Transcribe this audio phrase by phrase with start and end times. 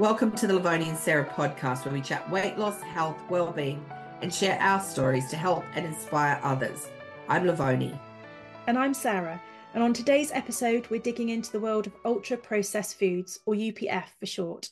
[0.00, 3.84] Welcome to the Lovoni and Sarah podcast, where we chat weight loss, health, well-being,
[4.22, 6.88] and share our stories to help and inspire others.
[7.28, 8.00] I'm Lovoni.
[8.66, 9.42] And I'm Sarah.
[9.74, 14.06] And on today's episode, we're digging into the world of ultra processed foods, or UPF
[14.18, 14.70] for short.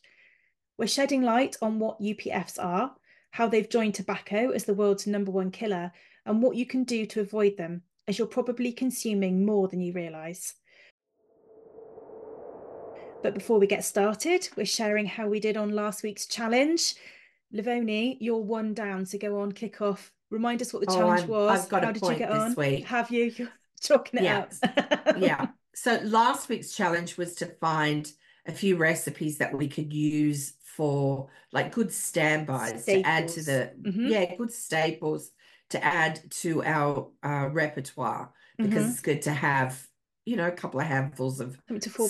[0.79, 2.95] We're shedding light on what UPFs are,
[3.33, 5.93] how they've joined tobacco as the world's number one killer,
[6.25, 9.93] and what you can do to avoid them, as you're probably consuming more than you
[9.93, 10.55] realise.
[13.23, 16.95] But before we get started, we're sharing how we did on last week's challenge.
[17.53, 20.13] Lovoni, you're one down, so go on, kick off.
[20.31, 21.65] Remind us what the Oh, challenge I'm- was.
[21.65, 22.55] I've got a how did point you get this on?
[22.55, 22.85] week.
[22.85, 23.25] Have you?
[23.37, 23.49] You're
[23.81, 24.39] chalking it Yeah.
[24.63, 25.19] up.
[25.19, 25.47] Yeah.
[25.75, 28.11] So last week's challenge was to find
[28.47, 33.71] a few recipes that we could use for like good standbys to add to the
[33.81, 33.95] Staples.
[33.95, 34.11] Mhm.
[34.11, 35.31] yeah, good staples
[35.71, 38.91] to add to our uh, repertoire because Mhm.
[38.91, 39.88] it's good to have,
[40.29, 41.59] you know, a couple of handfuls of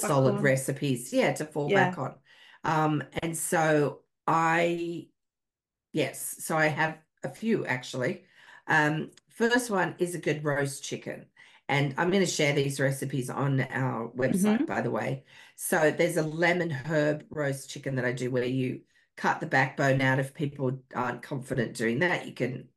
[0.00, 0.42] solid on.
[0.42, 1.90] recipes, yeah, to fall Yeah.
[1.90, 2.14] back on.
[2.64, 5.06] Um, and so I,
[5.92, 8.24] yes, so I have a few actually.
[8.66, 11.26] Um, first one is a good roast chicken.
[11.68, 14.66] And I'm going to share these recipes on our website, Mhm.
[14.66, 15.24] by the way.
[15.54, 18.80] So there's a lemon herb roast chicken that I do where you
[19.16, 20.18] cut the backbone out.
[20.18, 22.68] If people aren't confident doing that, you can,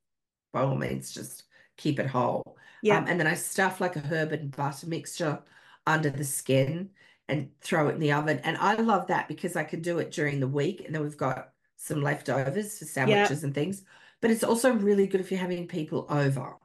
[0.51, 1.45] by all means, just
[1.77, 2.57] keep it whole.
[2.81, 2.97] Yeah.
[2.99, 5.43] Um, and then I stuff like a herb and butter mixture
[5.85, 6.91] under the skin
[7.27, 8.39] and throw it in the oven.
[8.39, 11.17] And I love that because I can do it during the week and then we've
[11.17, 13.83] got some leftovers for sandwiches and things.
[14.21, 16.57] But it's also really good if you're having people over.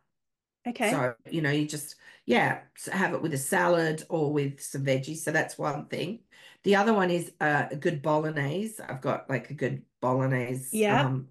[0.67, 0.91] okay.
[0.91, 5.19] So, you know, you just, yeah, have it with a salad or with some veggies.
[5.19, 6.21] So that's one thing.
[6.65, 8.83] The other one is uh, a good bolognese.
[8.83, 11.07] I've got like a good bolognese Yeah.
[11.07, 11.29] um,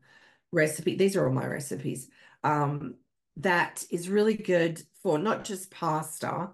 [0.52, 0.96] recipe.
[0.96, 2.10] These are all my recipes.
[2.44, 2.96] Um,
[3.38, 6.50] that is really good for not just pasta,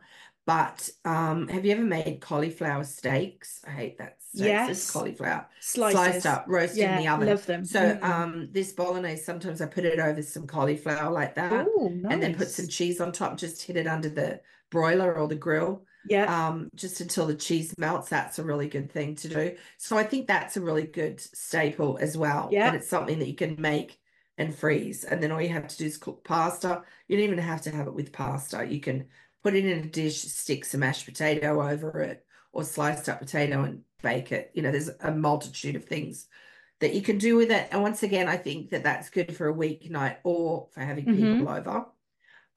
[0.45, 3.61] but um, have you ever made cauliflower steaks?
[3.67, 4.17] I hate that.
[4.19, 4.33] Steaks.
[4.33, 4.91] It's Yes.
[4.91, 5.99] cauliflower Slices.
[5.99, 7.27] sliced up, roasted yeah, in the oven.
[7.27, 7.65] love them.
[7.65, 8.03] So Mm.
[8.03, 12.13] um, this bolognese, sometimes I put it over some cauliflower like that oh, nice.
[12.13, 14.41] and then put some cheese on top, just hit it under the
[14.72, 16.25] broiler or the grill, Yeah.
[16.47, 18.09] um, just until the cheese melts.
[18.09, 19.56] That's a really good thing to do.
[19.77, 22.50] So I think that's a really good staple as well.
[22.51, 22.67] Yeah.
[22.67, 24.00] And it's something that you can make
[24.38, 25.03] and freeze.
[25.03, 26.84] And then all you have to do is cook pasta.
[27.08, 28.66] You don't even have to have it with pasta.
[28.66, 29.08] You can
[29.44, 33.64] put it in a dish, stick some mashed potato over it, or sliced up potato
[33.64, 34.52] and bake it.
[34.53, 36.28] You know, there's a multitude of things
[36.80, 37.68] that you can do with it.
[37.72, 41.12] And once again, I think that that's good for a weeknight or for having Mhm.
[41.12, 41.86] people over.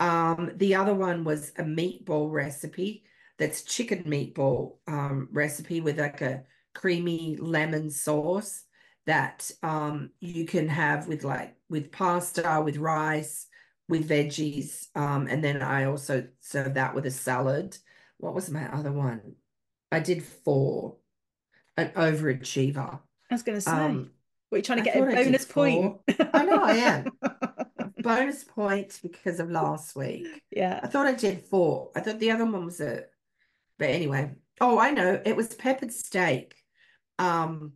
[0.00, 3.04] Um, the other one was a meatball recipe.
[3.38, 8.64] That's chicken meatball um, recipe with like a creamy lemon sauce
[9.06, 13.46] that um, you can have with like with pasta, with rice,
[13.88, 14.86] with veggies.
[14.94, 17.76] Um, and then I also serve that with a salad.
[18.18, 19.34] What was my other one?
[19.92, 20.96] I did four.
[21.76, 23.00] An overachiever.
[23.30, 24.10] I was going to say, Um,
[24.48, 25.96] what are you trying to I get a thought I bonus point?
[26.32, 27.06] I know I am.
[27.98, 30.26] bonus point because of last week.
[30.52, 30.78] Yeah.
[30.82, 31.90] I thought I did four.
[31.96, 33.04] I thought the other one was a,
[33.78, 34.30] but anyway.
[34.60, 35.20] Oh, I know.
[35.24, 36.54] It was peppered steak.
[37.18, 37.72] Um,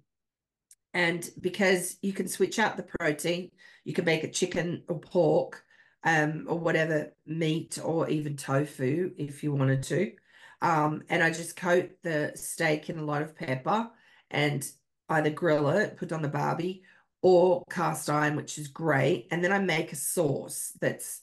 [0.95, 3.51] and because you can switch out the protein,
[3.85, 5.65] you can make it chicken or pork,
[6.05, 10.13] um, or whatever meat or even tofu if you wanted to.
[10.61, 13.91] Um, and I just coat the steak in a lot of pepper
[14.31, 14.69] and
[15.09, 16.83] either grill it, put on the barbie,
[17.23, 19.29] or cast iron, which is great.
[19.31, 21.23] And then I make a sauce that's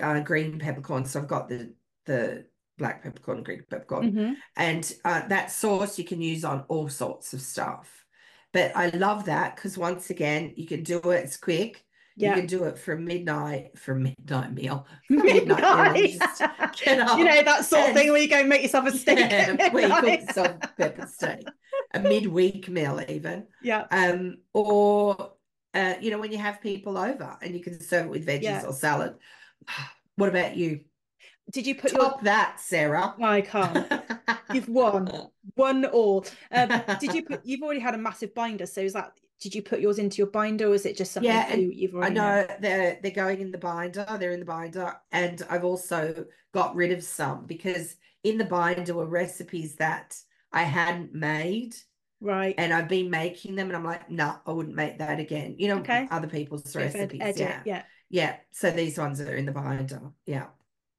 [0.00, 1.04] uh, green peppercorn.
[1.04, 1.74] So I've got the
[2.04, 2.46] the
[2.78, 4.36] black peppercorn, green peppercorn, Mhm.
[4.56, 8.01] and uh, that sauce you can use on all sorts of stuff.
[8.52, 11.24] But I love that because once again, you can do it.
[11.24, 11.84] It's quick.
[12.14, 12.30] Yeah.
[12.30, 16.02] You can do it for midnight, for midnight meal, for midnight meal.
[16.04, 16.16] You
[17.24, 19.18] know that sort of thing where you go and make yourself a steak.
[19.18, 21.46] yeah, where you cook yourself a pepper steak,
[21.94, 23.46] a midweek meal even.
[23.62, 23.86] yeah.
[23.90, 25.32] Um, or
[25.72, 28.42] uh, you know, when you have people over and you can serve it with veggies
[28.42, 28.64] Yeah.
[28.66, 29.14] or salad.
[30.16, 30.80] What about you?
[31.52, 32.00] Did you put your?
[32.02, 33.14] Top that, Sarah.
[33.22, 33.92] I can't.
[34.54, 35.10] You've won.
[35.54, 36.24] One all.
[36.50, 36.68] Um,
[37.00, 37.40] did you put?
[37.44, 39.12] You've already had a massive binder, so is that?
[39.40, 41.94] Did you put yours into your binder, or is it just something Yeah, you, you've
[41.94, 42.18] already?
[42.18, 44.06] I know they're they're going in the binder.
[44.18, 48.94] They're in the binder, and I've also got rid of some because in the binder
[48.94, 50.16] were recipes that
[50.52, 51.74] I hadn't made,
[52.20, 52.54] Right.
[52.56, 55.56] and I've been making them, and I'm like, no, I wouldn't make that again.
[55.58, 56.06] You know, Okay.
[56.10, 57.20] other people's Bit of an recipes.
[57.20, 57.82] edit, Yeah, yeah.
[58.10, 58.36] yeah.
[58.52, 60.00] So these ones are in the binder.
[60.24, 60.46] Yeah,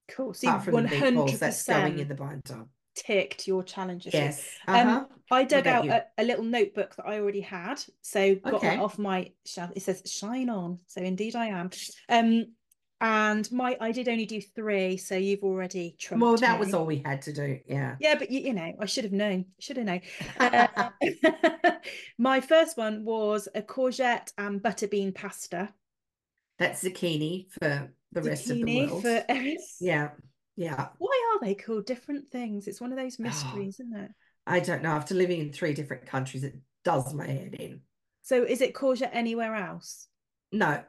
[0.10, 0.34] Cool.
[0.34, 2.66] So apart from hundred meatballs, that's going in the binder.
[2.96, 4.14] ticked your challenges.
[4.14, 4.48] Yes.
[4.68, 5.06] Um, Uh-huh.
[5.32, 8.78] I dug out a, a little notebook that I already had, so got Okay.
[8.78, 9.72] off my shelf.
[9.76, 11.70] It says "Shine on," so indeed I am.
[12.10, 12.54] Um,
[13.02, 16.66] And my I did only do three, so you've already trumped Well, that me.
[16.66, 17.60] was all we had to do.
[17.68, 17.96] Yeah.
[18.00, 19.46] Yeah, but you, you know, I should have known.
[19.60, 20.02] Should have known.
[20.40, 20.90] Uh,
[22.18, 25.74] my first one was a courgette and butter bean pasta.
[26.60, 29.02] That's zucchini for the rest of the world.
[29.02, 29.78] for Eris.
[29.80, 30.10] Yeah.
[30.56, 30.90] Yeah.
[31.00, 32.68] Why are they called different things?
[32.68, 33.02] It's one of Oh.
[33.04, 34.12] those mysteries, isn't it?
[34.46, 34.90] I don't know.
[34.92, 37.82] After living in three different countries, it does my head in.
[38.22, 40.08] So is it courgette anywhere else?
[40.52, 40.84] No,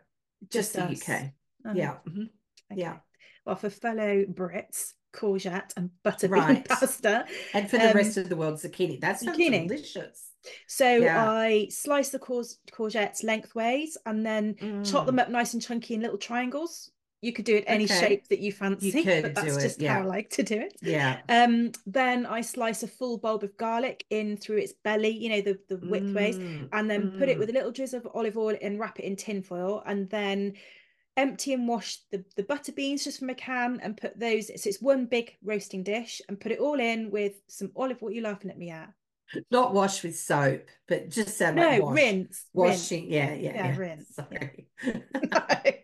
[0.51, 1.09] just, the us?
[1.09, 1.33] UK.
[1.67, 1.97] Oh, Yeah.
[2.07, 2.25] mhm.
[2.71, 2.81] okay.
[2.81, 2.99] yeah.
[3.47, 6.65] Well, for fellow Brits, courgette and butter Right.
[6.69, 7.25] pasta.
[7.55, 9.01] And for the Um, rest of the world, zucchini.
[9.01, 9.69] That sounds zucchini.
[9.69, 10.31] delicious.
[10.67, 11.31] So Yeah.
[11.31, 15.21] I slice the courge- courgettes lengthways and then chop them Mm.
[15.23, 16.91] up nice and chunky in little triangles.
[17.25, 18.01] You could do it any Okay.
[18.01, 20.01] shape that you fancy, could but that's do it, just how.
[20.01, 20.75] I like to do it.
[20.83, 21.21] Yeah.
[21.29, 25.41] Um, then I slice a full bulb of garlic in through its belly, you know,
[25.41, 27.41] the, the widthways, Mm, and then put it mm.
[27.41, 30.55] with a little drizzle of olive oil and wrap it in tin foil, and then
[31.17, 34.49] empty and wash the, the butter beans just from a can and put those.
[34.49, 38.03] So it's one big roasting dish and put it all in with some olive.
[38.03, 38.91] What are you laughing at me at?
[39.51, 41.95] Not wash with soap, but just sound No, like wash.
[41.97, 42.45] rinse.
[42.55, 42.91] rinse.
[42.91, 43.11] Washing.
[43.11, 43.77] Yeah, yeah, Yeah, yeah.
[43.77, 44.49] rinse, yeah.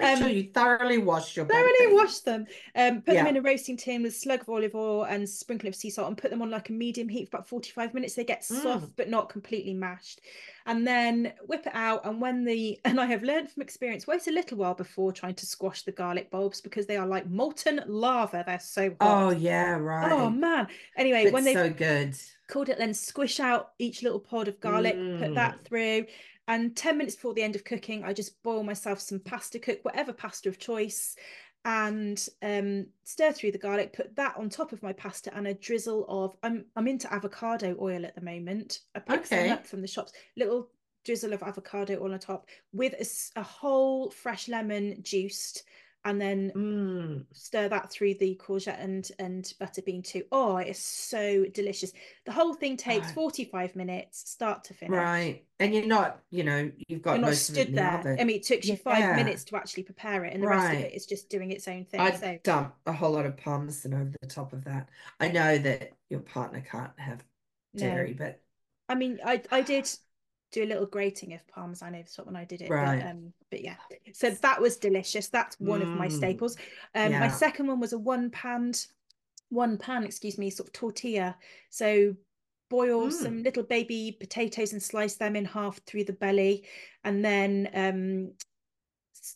[0.00, 2.46] Um, sure you thoroughly wash your thoroughly wash them.
[2.74, 5.68] Um, put them in a roasting tin with a slug of olive oil and sprinkle
[5.68, 8.14] of sea salt and put them on like a medium heat for about 45 minutes.
[8.14, 8.92] They get soft Mm.
[8.96, 10.20] but not completely mashed.
[10.66, 12.04] And then whip it out.
[12.04, 15.34] And when the and I have learned from experience, wait a little while before trying
[15.36, 18.42] to squash the garlic bulbs because they are like molten lava.
[18.46, 20.12] They're so Oh yeah, right.
[20.12, 20.66] Oh man.
[20.96, 22.14] Anyway, But when they've so good.
[22.48, 25.64] Called it, then squish out each little pod of garlic, put that Mm.
[25.64, 26.06] through.
[26.48, 29.80] And 10 minutes before the end of cooking, I just boil myself some pasta, cook
[29.84, 31.16] whatever pasta of choice,
[31.64, 35.54] and um, stir through the garlic, put that on top of my pasta and a
[35.54, 38.80] drizzle of I'm I'm into avocado oil at the moment.
[38.94, 39.50] I picked some Okay.
[39.50, 40.70] up from the shops, little
[41.04, 42.94] drizzle of avocado oil on top with
[43.36, 45.64] a whole fresh lemon juiced,
[46.06, 50.24] and then Mm, stir that through the courgette and and butter bean too.
[50.32, 51.92] Oh, it's so delicious.
[52.26, 53.12] The whole thing takes Right.
[53.12, 55.12] 45 minutes, start to finish.
[55.12, 55.44] right.
[55.58, 58.10] And you're not, you know, you've got You're not most of it stood there.
[58.16, 59.12] I mean, it took you five Yeah.
[59.12, 61.84] minutes to actually prepare it, and the rest of it is just doing its own
[61.84, 62.12] thing.
[62.12, 64.88] I'd So dump a whole lot of parmesan over the top of that.
[65.20, 67.24] I know that your partner can't have
[67.74, 68.40] no, dairy, but
[68.88, 69.90] I mean, I I did
[70.52, 73.00] do a little grating of parmesan over the top when I did it, Right.
[73.00, 73.76] but um, but yeah.
[74.12, 75.28] So that was delicious.
[75.28, 76.56] That's one of my Mm, staples.
[76.94, 78.72] Um, my second one was a one pan,
[79.50, 81.36] one pan, excuse me, sort of tortilla.
[81.70, 82.14] So
[82.68, 83.10] boil Mm.
[83.10, 86.64] some little baby potatoes and slice them in half through the belly,
[87.04, 88.32] and then um,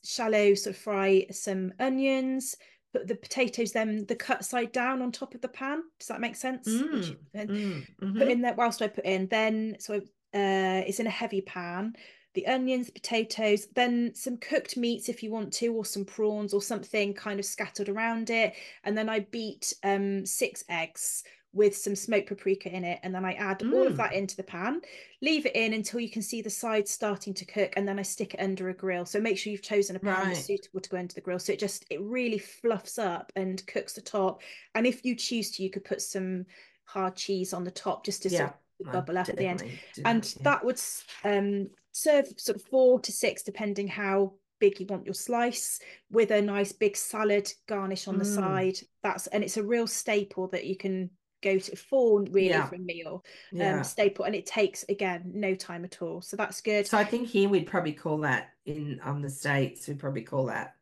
[0.05, 2.57] shallow sort of fry some onions.
[2.93, 5.83] Put the potatoes then the cut side down on top of the pan.
[6.01, 6.69] Does that make sense?
[6.69, 7.87] Mm, mm,
[8.19, 8.31] put mhm.
[8.31, 9.29] in there whilst I put in.
[9.29, 10.01] Then so
[10.35, 11.95] uh, it's in a heavy pan.
[12.35, 16.63] The onions, potatoes, then some cooked meats if you want to, or some prawns or
[16.63, 18.55] something kind of scattered around it.
[18.85, 23.25] And then I beat um, six eggs with some smoked paprika in it, and then
[23.25, 23.97] I add all of Mm.
[23.97, 24.81] that into the pan.
[25.21, 28.03] Leave it in until you can see the sides starting to cook, and then I
[28.03, 29.05] stick it under a grill.
[29.05, 31.41] So make sure you've chosen a pan that's suitable to go into the grill.
[31.41, 34.43] So it just it really fluffs up and cooks the top.
[34.77, 36.47] And if you choose to, you could put some
[36.85, 39.63] hard cheese on the top just to sort of bubble up at the end
[40.05, 40.43] and that, yeah.
[40.45, 40.81] that would
[41.25, 45.81] um, serve sort of four to six depending how big you want your slice
[46.11, 48.35] with a nice big salad garnish on the Mm.
[48.35, 51.11] side that's and it's a real staple that you can
[51.43, 52.67] go to for really Yeah.
[52.69, 53.79] for a meal Yeah.
[53.79, 57.05] um staple and it takes again no time at all so that's good So I
[57.05, 60.75] think here we'd probably call that in um the States, we'd probably call that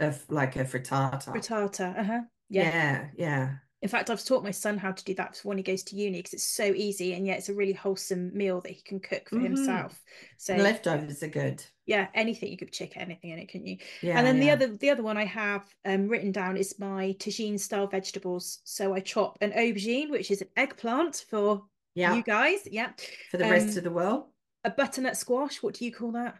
[0.00, 1.26] a f- like a frittata.
[1.26, 2.62] frittata uh-huh yeah.
[2.64, 3.54] Yeah, yeah.
[3.82, 5.96] In fact i've taught my son how to do that for when he goes to
[5.96, 9.00] uni because it's so easy and yet it's a really wholesome meal that he can
[9.00, 9.42] cook for Mhm.
[9.44, 10.00] himself
[10.36, 11.64] so leftovers are good.
[11.86, 14.76] yeah anything you could chick anything in it couldn't you Yeah, and then the other
[14.76, 18.60] the other one I have um, written down is my tagine style vegetables.
[18.64, 22.60] So I chop an aubergine, which is an eggplant for Yeah, you guys.
[22.70, 22.90] Yeah.
[23.30, 24.24] for the rest um, of the world.
[24.64, 25.62] A butternut squash.
[25.62, 26.36] What do you call that?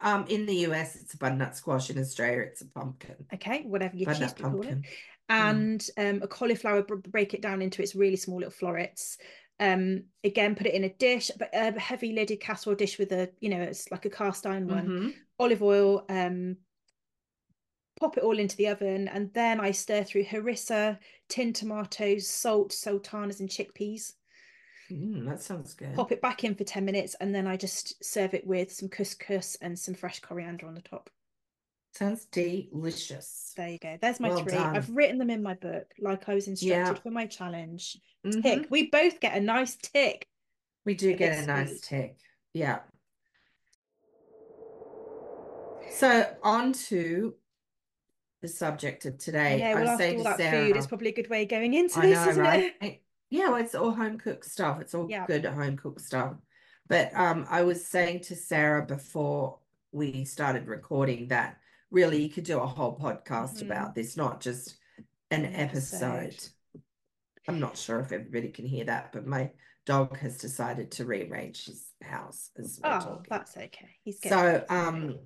[0.00, 1.90] Um, in the US, it's a butternut squash.
[1.90, 3.16] In Australia, it's a pumpkin.
[3.34, 4.78] Okay, whatever you choose Butternut to call it.
[5.30, 5.50] Mm.
[5.50, 6.82] And um, a cauliflower.
[6.82, 9.18] br- break it down into its really small little florets.
[9.60, 13.30] Um, again, put it in a dish, but a heavy lidded casserole dish with a,
[13.40, 14.88] you know, it's like a cast iron one.
[14.88, 15.14] Mhm.
[15.40, 16.56] olive oil, um,
[18.00, 22.72] pop it all into the oven, and then I stir through harissa, tin tomatoes, salt,
[22.72, 24.14] sultanas, and chickpeas.
[24.90, 25.94] Mm, that sounds good.
[25.94, 28.88] Pop it back in for 10 minutes, and then I just serve it with some
[28.88, 31.10] couscous and some fresh coriander on the top.
[31.92, 33.52] Sounds delicious.
[33.56, 33.98] There you go.
[34.00, 34.52] There's my Well three.
[34.52, 34.76] done.
[34.76, 36.94] I've written them in my book, like I was instructed Yeah.
[36.94, 37.98] for my challenge.
[38.24, 38.42] Mhm.
[38.42, 38.66] Tick.
[38.70, 40.28] We both get a nice tick.
[40.84, 42.18] We do get a nice tick.
[42.52, 42.80] Yeah.
[45.90, 47.34] So on to
[48.40, 49.58] the subject of today.
[49.58, 51.48] Yeah, well, I after all to that Sarah, food, it's probably a good way of
[51.48, 52.74] going into I this, know, isn't right?
[52.80, 53.02] it?
[53.30, 54.80] Yeah, well, it's all home cooked stuff.
[54.80, 55.26] It's all Yeah.
[55.26, 56.36] good home cooked stuff.
[56.86, 59.58] But um, I was saying to Sarah before
[59.90, 61.58] we started recording that
[61.90, 63.62] really you could do a whole podcast Mhm.
[63.62, 64.76] about this, not just
[65.30, 66.36] an episode.
[67.46, 69.52] I'm not sure if everybody can hear that, but my
[69.86, 73.26] dog has decided to rearrange his house as we're Oh, talking.
[73.30, 73.96] that's okay.
[74.02, 75.18] He's So, um,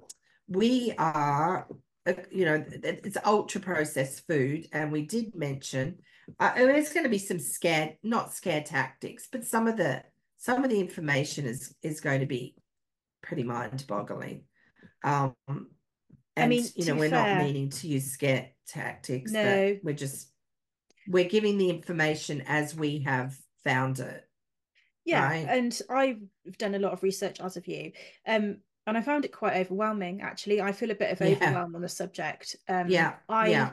[0.47, 1.67] we are,
[2.07, 5.99] uh, you know, it's ultra processed food, and we did mention
[6.39, 10.05] uh, oh, there's going to be some scare, not scare tactics, but some of the
[10.37, 12.55] some of the information is is going to be
[13.23, 14.45] pretty mind-boggling.
[15.03, 15.35] Um,
[16.37, 19.75] and mean, you know, we're fair- not meaning to use scare tactics, No.
[19.75, 20.29] but we're just
[21.09, 24.25] we're giving the information as we have found it.
[25.05, 25.47] Yeah, Right.
[25.49, 26.21] and I've
[26.59, 27.91] done a lot of research as of you.
[28.25, 30.61] Um, and I found it quite overwhelming actually.
[30.61, 31.35] I feel a bit of Yeah.
[31.37, 32.55] overwhelm on the subject.
[32.69, 33.73] Um, Yeah, I yeah.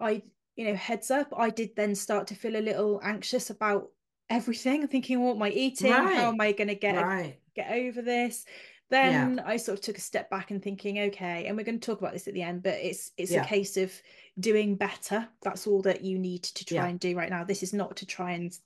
[0.00, 0.22] I
[0.56, 3.92] you know, heads up, I did then start to feel a little anxious about
[4.30, 4.80] everything.
[4.82, 5.92] I'm thinking, what am I eating?
[5.92, 7.38] How am I gonna get Right.
[7.54, 8.46] get over this?
[8.88, 11.84] Then I sort of took a step back and thinking, okay, and we're going to
[11.86, 13.42] talk about this at the end, but it's it's Yeah.
[13.42, 13.92] a case of
[14.38, 15.28] doing better.
[15.42, 16.86] That's all that you need to try Yeah.
[16.86, 17.42] and do right now.
[17.42, 18.56] This is not to try and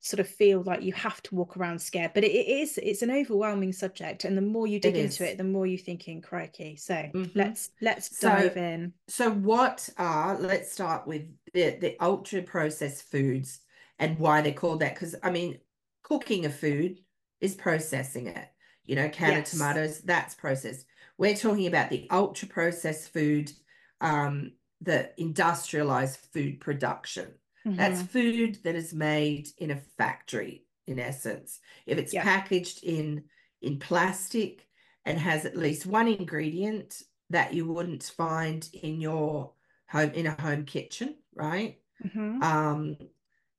[0.00, 3.02] sort of feel like you have to walk around scared, but it, it is it's
[3.02, 5.32] an overwhelming subject, and the more you dig into is.
[5.32, 6.76] it, the more you're thinking, crikey.
[6.76, 7.32] So Mhm.
[7.34, 8.94] let's let's So- dive in.
[9.08, 13.60] So what are, let's start with the, the ultra processed foods
[13.98, 14.94] and why they're called that.
[14.94, 15.58] Because I mean,
[16.02, 17.00] cooking a food
[17.40, 18.48] is processing it.
[18.86, 20.86] You know, can of tomatoes, that's processed.
[21.18, 23.52] We're talking about the ultra processed food,
[24.00, 27.34] um, the industrialized food production.
[27.76, 28.02] That's Mhm.
[28.02, 31.60] food that is made in a factory, in essence.
[31.86, 32.22] If it's Yeah.
[32.22, 33.24] packaged in
[33.62, 34.68] in plastic
[35.04, 39.54] and has at least one ingredient that you wouldn't find in your
[39.88, 41.80] home in a home kitchen, right?
[42.04, 42.42] Mhm.
[42.42, 42.98] Um,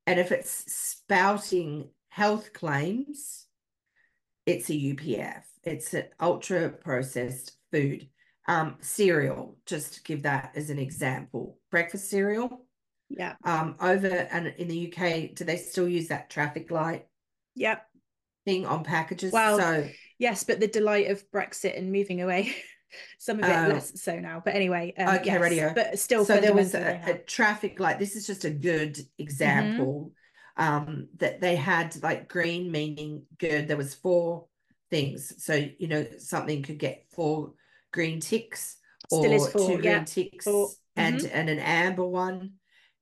[0.08, 3.47] and if it's spouting health claims,
[4.48, 5.44] it's a UPF.
[5.64, 8.08] It's an ultra processed food.
[8.48, 11.60] Um, cereal, just to give that as an example.
[11.70, 12.66] Breakfast cereal.
[13.10, 17.06] yeah, Um, over and in the UK, do they still use that traffic light
[17.56, 17.80] yeah.
[18.46, 19.34] thing on packages?
[19.34, 22.56] Well, So Yes, but the delight of Brexit and moving away,
[23.20, 23.68] some of it Oh.
[23.74, 24.42] less so now.
[24.44, 25.74] But anyway, um, Okay, yes, radio.
[25.76, 28.00] but still so there was a, a traffic light.
[28.00, 30.14] This is just a good example.
[30.58, 33.68] Um, that they had like green meaning good.
[33.68, 34.48] There was four
[34.90, 35.44] things.
[35.44, 37.54] So you know something could get four
[37.92, 38.78] green ticks
[39.10, 40.72] Still is or four, two yeah, green ticks four.
[40.96, 41.30] and Mhm.
[41.32, 42.54] and an amber one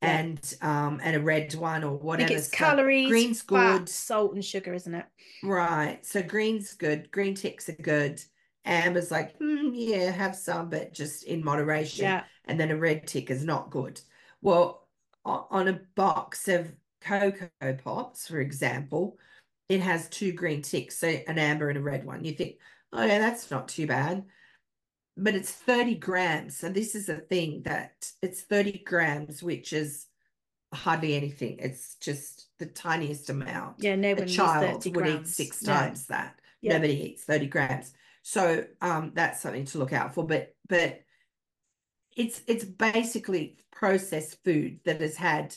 [0.02, 0.10] Yeah.
[0.10, 2.34] and um and a red one or whatever.
[2.34, 3.90] it's So calories, green's good.
[3.90, 5.06] salt, and sugar, isn't it?
[5.44, 6.06] Right.
[6.06, 7.12] So green's good.
[7.12, 8.22] Green ticks are good.
[8.66, 12.06] Amber's like, "Hmm, yeah, have some, but just in moderation.
[12.06, 14.02] Yeah, And then a red tick is not good.
[14.42, 14.88] Well,
[15.24, 16.72] on a box of
[17.06, 17.50] Cocoa
[17.84, 19.18] Pops, for example,
[19.70, 22.24] it has two green ticks, so an amber and a red one.
[22.24, 22.58] You think,
[22.94, 24.24] oh yeah, that's not too bad.
[25.18, 26.58] But it's 30 grams.
[26.58, 30.08] So this is a thing that it's 30 grams, which is
[30.74, 31.58] hardly anything.
[31.60, 33.96] It's just the tiniest amount yeah.
[33.96, 35.74] No a child 30 would eat six No.
[35.74, 36.40] times that.
[36.62, 36.74] Yeah.
[36.74, 37.94] Nobody eats 30 grams.
[38.24, 40.26] So um that's something to look out for.
[40.26, 41.02] But but
[42.16, 45.56] it's it's basically processed food that has had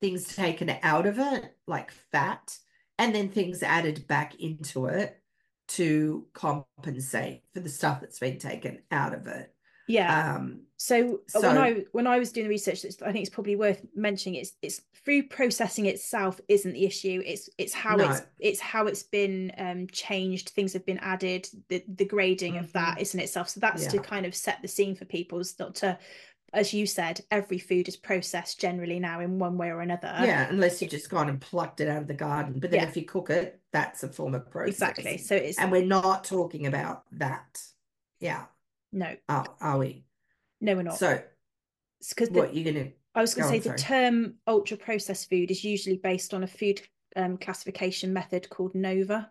[0.00, 2.56] things taken out of it, like fat,
[2.98, 5.20] and then things added back into it
[5.68, 9.52] to compensate for the stuff that's been taken out of it.
[9.88, 10.34] Yeah.
[10.36, 13.56] Um So, uh, when I when I was doing the research, I think it's probably
[13.56, 14.40] worth mentioning.
[14.40, 17.22] It's it's food processing itself isn't the issue.
[17.24, 18.26] It's it's how it's No.
[18.40, 20.50] it's how it's been um, changed.
[20.50, 21.48] Things have been added.
[21.68, 23.48] The the grading of that isn't itself.
[23.48, 24.04] So that's to Mm-hmm.
[24.04, 25.40] Kind of set the scene for people.
[25.40, 25.98] It's not to,
[26.56, 30.10] as you said, every food is processed generally now in one way or another.
[30.22, 32.58] yeah, unless you've just gone and plucked it out of the garden.
[32.58, 32.88] But then Yeah.
[32.88, 34.74] if you cook it, that's a form of process.
[34.74, 35.18] exactly.
[35.18, 37.60] So it's And we're not talking about that.
[38.20, 38.46] Yeah.
[38.90, 40.06] no, Are, are we?
[40.62, 40.96] no, we're not.
[40.98, 41.22] So
[42.08, 44.10] because what you're gonna I was going Go to on, say the sorry.
[44.12, 46.80] term ultra processed food is usually based on a food
[47.16, 49.30] um, classification method called NOVA.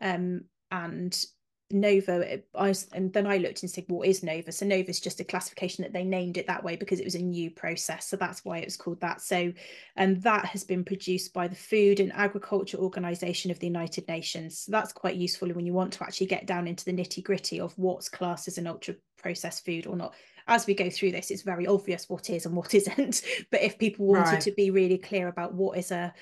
[0.00, 1.24] Um, and
[1.70, 4.52] Nova, I was, and then I looked and said, what is Nova?
[4.52, 7.14] So Nova is just a classification that they named it that way because it was
[7.14, 8.06] a new process.
[8.06, 9.20] So that's why it was called that.
[9.20, 9.52] So,
[9.96, 14.60] and that has been produced by the Food and Agriculture Organization of the United Nations.
[14.60, 17.60] So that's quite useful when you want to actually get down into the nitty gritty
[17.60, 20.14] of what's classed as an ultra processed food or not.
[20.46, 23.22] As we go through this, it's very obvious what is and what isn't.
[23.50, 24.40] But if people wanted Right.
[24.42, 26.12] to be really clear about what is a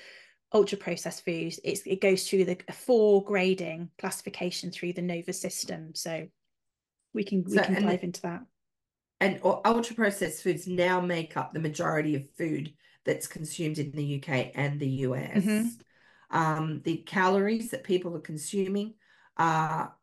[0.53, 5.95] ultra processed foods it's, it goes through the four grading classification through the Nova system.
[5.95, 6.27] So
[7.13, 8.41] we can we So, can dive the- into that.
[9.19, 12.73] and ultra processed foods now make up the majority of food
[13.05, 15.43] that's consumed in the UK and the US.
[15.43, 15.69] Mhm.
[16.29, 18.95] Um, the calories that people are consuming
[19.37, 19.95] are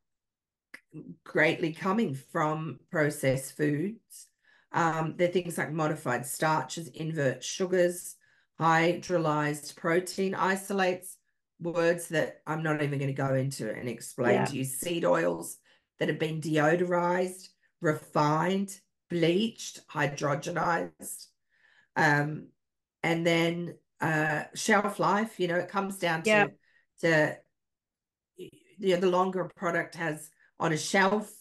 [1.25, 4.27] greatly coming from processed foods.
[4.73, 8.17] Um, they're things like modified starches, invert sugars,
[8.61, 11.17] hydrolyzed protein isolates,
[11.61, 14.45] words that I'm not even going to go into and explain Yeah.
[14.47, 15.59] to you, seed oils
[15.99, 17.49] that have been deodorized,
[17.81, 21.27] refined, bleached, hydrogenized.
[21.97, 22.49] Um,
[23.03, 26.45] and then uh shelf life, you know, it comes down Yeah.
[26.45, 26.51] to
[27.01, 27.37] to
[28.37, 31.33] you know, the longer a product has on a shelf,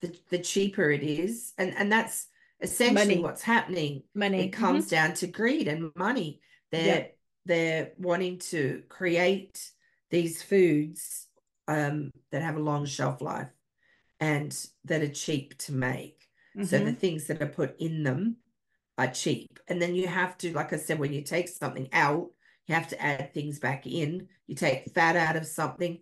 [0.00, 1.52] the the cheaper it is.
[1.58, 2.28] And and that's
[2.62, 3.22] essentially Money.
[3.22, 4.02] what's happening.
[4.14, 4.46] Money.
[4.46, 6.40] It comes down to greed and money.
[6.70, 7.06] They're Yeah.
[7.44, 9.70] they're wanting to create
[10.10, 11.26] these foods
[11.68, 13.50] um that have a long shelf life
[14.20, 16.28] and that are cheap to make.
[16.56, 16.66] Mhm.
[16.66, 18.36] So the things that are put in them
[18.98, 19.58] are cheap.
[19.68, 22.30] And then you have to, like I said, when you take something out,
[22.66, 24.28] you have to add things back in.
[24.46, 25.98] You take fat out of something,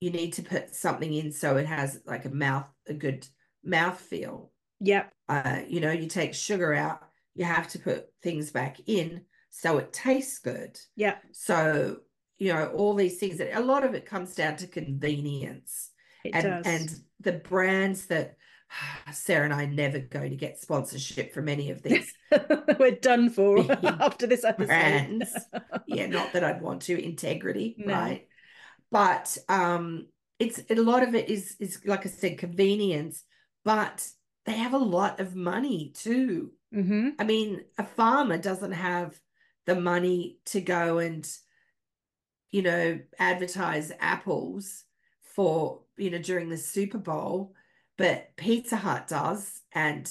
[0.00, 3.26] you need to put something in so it has like a mouth, a good
[3.64, 4.52] mouth feel.
[4.80, 5.12] Yep.
[5.28, 7.00] Uh, you know, you take sugar out,
[7.34, 10.78] you have to put things back in so it tastes good.
[10.96, 11.22] Yep.
[11.32, 11.98] So,
[12.38, 15.90] you know, all these things that a lot of it comes down to convenience
[16.24, 16.66] It and does.
[16.66, 18.36] and the brands that
[19.12, 22.12] Sarah and I never go to get sponsorship from any of these
[22.78, 24.66] We're done for after this episode.
[24.68, 25.32] brands.
[25.86, 27.92] yeah, not that I'd want to integrity, No.
[27.94, 28.26] right?
[28.90, 30.06] But um
[30.38, 33.24] it's a lot of it is is like I said, convenience,
[33.64, 34.06] but
[34.48, 36.52] they have a lot of money too.
[36.72, 39.20] hmm I mean, a farmer doesn't have
[39.66, 41.28] the money to go and,
[42.50, 44.84] you know, advertise apples
[45.20, 47.54] for, you know, during the Super Bowl,
[47.96, 50.10] but Pizza Hut does, and,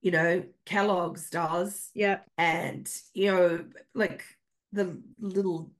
[0.00, 2.26] you know, Kellogg's does, Yep.
[2.38, 3.64] and, you know,
[3.94, 4.24] like
[4.72, 5.72] the little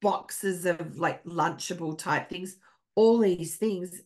[0.00, 2.56] boxes of like Lunchable type things,
[2.94, 4.02] all these things,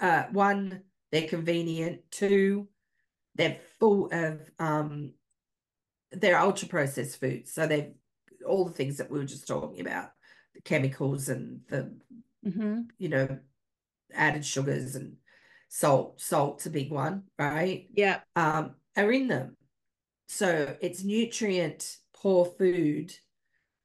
[0.00, 0.82] uh, one,
[1.12, 2.68] they're convenient, two,
[3.34, 5.12] they're full of um
[6.12, 7.52] they're ultra processed foods.
[7.52, 7.92] So they've
[8.46, 10.10] all the things that we were just talking about
[10.54, 11.94] the chemicals and the
[12.44, 13.38] hmm you know
[14.14, 15.16] added sugars and
[15.68, 17.86] salt salt's a big one right?
[17.94, 18.20] Yeah.
[18.36, 19.56] um are in them.
[20.28, 23.12] So it's nutrient poor food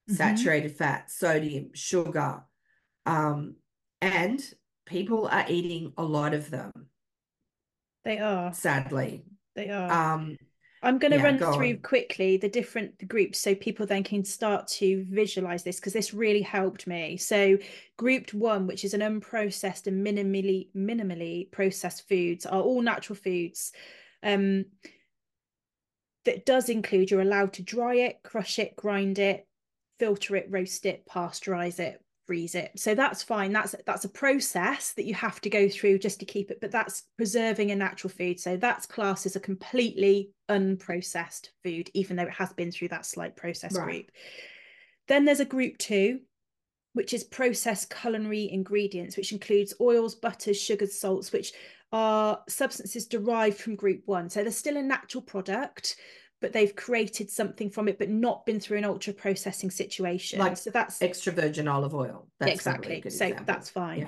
[0.09, 0.15] Mhm.
[0.15, 2.43] saturated fat sodium sugar
[3.05, 3.55] um
[4.01, 4.41] and
[4.85, 6.71] people are eating a lot of them
[8.05, 8.57] They are.
[8.61, 10.01] sadly They are.
[10.01, 10.37] um
[10.81, 11.81] I'm going to yeah, run go through on.
[11.83, 16.43] quickly the different groups so people then can start to visualize this because this really
[16.43, 17.17] helped me.
[17.17, 17.57] So,
[17.97, 23.73] grouped one, which is an unprocessed and minimally minimally processed foods, are all natural foods.
[24.21, 24.65] Um,
[26.25, 29.47] that does include you're allowed to dry it, crush it, grind it,
[29.99, 32.71] filter it, roast it, pasteurize it, freeze it.
[32.75, 33.53] So that's fine.
[33.53, 36.71] That's that's a process that you have to go through just to keep it, but
[36.71, 38.39] that's preserving a natural food.
[38.39, 43.05] So that's classed as a completely unprocessed food, even though it has been through that
[43.05, 43.85] slight process Right.
[43.85, 44.11] group.
[45.07, 46.21] Then there's a group two,
[46.93, 51.53] which is processed culinary ingredients, which includes oils, butters, sugars, salts, which
[51.91, 54.29] are substances derived from group one.
[54.29, 55.95] So they're still a natural product,
[56.41, 60.39] but they've created something from it, but not been through an ultra processing situation.
[60.39, 62.27] Like so that's extra virgin olive oil.
[62.39, 63.01] That's exactly.
[63.01, 63.45] good So example.
[63.45, 63.99] that's fine.
[63.99, 64.07] Yeah.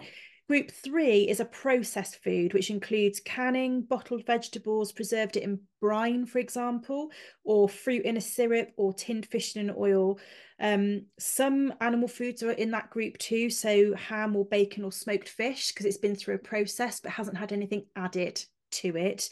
[0.50, 6.26] Group three is a processed food, which includes canning, bottled vegetables, preserved it in brine,
[6.26, 7.10] for example,
[7.44, 10.20] or fruit in a syrup, or tinned fish in an oil.
[10.58, 15.28] Um, some animal foods are in that group too, so ham or bacon or smoked
[15.28, 19.30] fish, because it's been through a process but hasn't had anything added to it.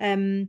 [0.00, 0.48] Um,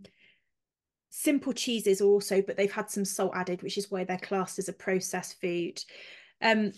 [1.17, 4.69] simple cheeses also, but they've had some salt added, which is why they're classed as
[4.69, 5.81] a processed food.
[6.41, 6.71] Um,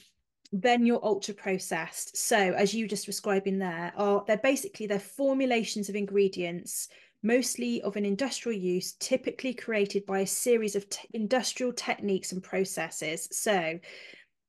[0.54, 2.16] then you're ultra processed.
[2.16, 6.88] So as you just describing there, are they're basically they're formulations of ingredients,
[7.22, 12.42] mostly of an industrial use, typically created by a series of t- industrial techniques and
[12.42, 13.28] processes.
[13.32, 13.78] So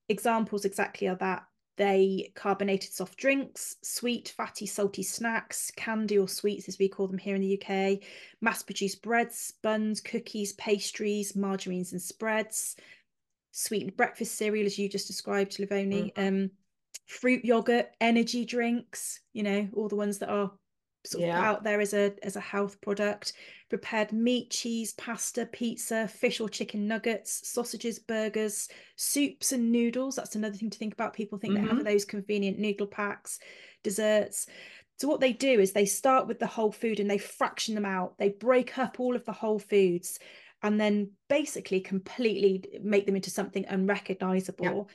[0.09, 1.42] examples exactly are that
[1.76, 7.18] they carbonated soft drinks, sweet, fatty, salty snacks, candy or sweets as we call them
[7.18, 8.00] here in the UK,
[8.40, 12.76] mass-produced breads, buns, cookies, pastries, margarines and spreads,
[13.52, 16.28] sweetened breakfast cereal as you just described, Lovoni, Mhm.
[16.44, 16.50] um,
[17.06, 20.52] fruit yogurt, energy drinks, you know, all the ones that are
[21.04, 23.33] sort of out there as a as a health product,
[23.70, 30.16] prepared meat, cheese, pasta, pizza, fish or chicken nuggets, sausages, burgers, soups and noodles.
[30.16, 31.14] That's another thing to think about.
[31.14, 31.85] People think they have Mhm.
[31.85, 33.38] those convenient noodle packs,
[33.83, 34.46] desserts.
[34.98, 37.87] So what they do is they start with the whole food and they fraction them
[37.87, 38.18] out.
[38.18, 40.18] They break up all of the whole foods
[40.62, 44.90] and then basically completely make them into something unrecognizable.
[44.90, 44.94] Yeah.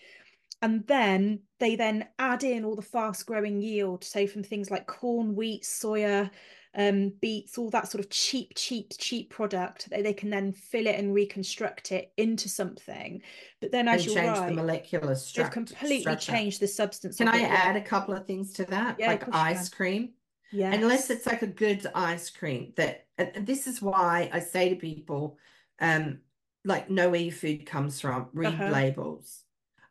[0.61, 4.03] And then they then add in all the fast growing yield.
[4.03, 6.31] So from things like corn, wheat, soya,
[6.75, 9.89] um, beets, all that sort of cheap, cheap, cheap product.
[9.89, 13.21] They, they can then fill it and reconstruct it into something.
[13.61, 15.43] But then, as change right, the molecular structure.
[15.43, 16.31] They've completely structure.
[16.31, 17.17] changed the substance.
[17.17, 17.81] Can I it, add yeah.
[17.81, 18.97] a couple of things to that?
[18.99, 20.11] Yeah, like ice cream.
[20.51, 20.73] Yeah.
[20.73, 24.75] Unless it's like a good ice cream that and this is why I say to
[24.75, 25.37] people,
[25.79, 26.19] um,
[26.63, 28.69] like no where your food comes from, read uh-huh.
[28.69, 29.41] labels.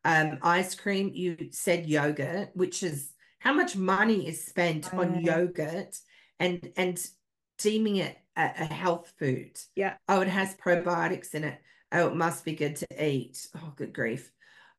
[0.05, 5.99] Um, ice cream, you said yogurt, which is how much money is spent on yogurt
[6.39, 6.99] and and
[7.59, 9.59] deeming it a, a health food.
[9.75, 9.95] Yeah.
[10.09, 11.61] Oh, it has probiotics in it.
[11.93, 13.47] Oh, it must be good to eat.
[13.57, 14.31] Oh, good grief.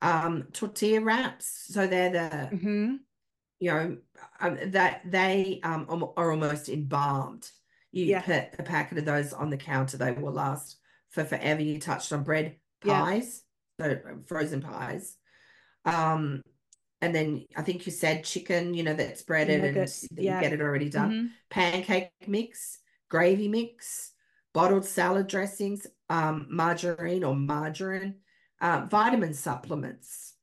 [0.01, 1.65] Um, tortilla wraps.
[1.67, 2.95] So they're the, mm-hmm.
[3.59, 3.97] you know,
[4.39, 5.85] um, that they um
[6.17, 7.49] are almost embalmed.
[7.91, 8.21] You yeah.
[8.21, 10.77] put a packet of those on the counter, they will last
[11.11, 11.61] for forever.
[11.61, 13.43] You touched on bread pies,
[13.79, 13.85] yeah.
[13.85, 15.15] so frozen pies.
[15.85, 16.41] Um,
[17.01, 19.75] and then I think you said chicken, you know, that's breaded and
[20.15, 20.35] yeah.
[20.35, 21.11] you get it already done.
[21.11, 21.25] Mm-hmm.
[21.49, 22.79] Pancake mix,
[23.09, 24.11] gravy mix,
[24.53, 28.15] bottled salad dressings, um, margarine or margarine,
[28.61, 30.33] uh, vitamin supplements,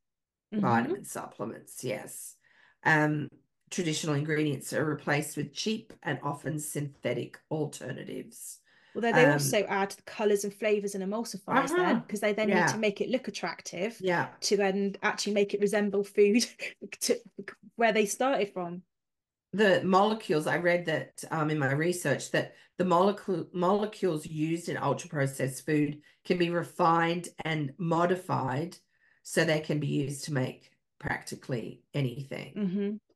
[0.55, 0.63] mm-hmm.
[0.63, 2.37] vitamin supplements, yes.
[2.85, 3.29] Um,
[3.71, 8.59] traditional ingredients are replaced with cheap and often synthetic alternatives.
[8.95, 11.77] Although they um, also add the colours and flavours and emulsifiers uh-huh.
[11.77, 12.67] then, because they then yeah.
[12.67, 13.97] need to make it look attractive.
[14.01, 14.29] Yeah.
[14.41, 16.45] To then actually make it resemble food
[17.01, 17.17] to
[17.77, 18.83] where they started from.
[19.55, 24.79] The molecules I read that um, in my research that the molecule molecules used in
[24.79, 28.77] ultra processed food can be refined and modified
[29.23, 32.55] so they can be used to make practically anything.
[32.57, 33.12] Mm-hmm.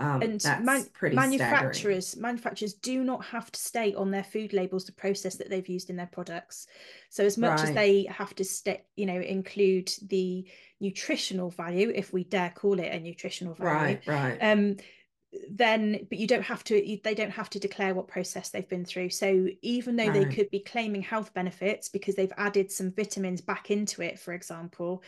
[0.00, 2.22] Um, and man- manufacturers staggering.
[2.22, 5.90] manufacturers do not have to state on their food labels the process that they've used
[5.90, 6.66] in their products
[7.10, 7.68] so as much right.
[7.68, 10.46] as they have to state you know include the
[10.80, 14.76] nutritional value if we dare call it a nutritional value right right um
[15.50, 18.70] then but you don't have to you, they don't have to declare what process they've
[18.70, 20.28] been through so even though right.
[20.28, 24.32] they could be claiming health benefits because they've added some vitamins back into it for
[24.32, 25.02] example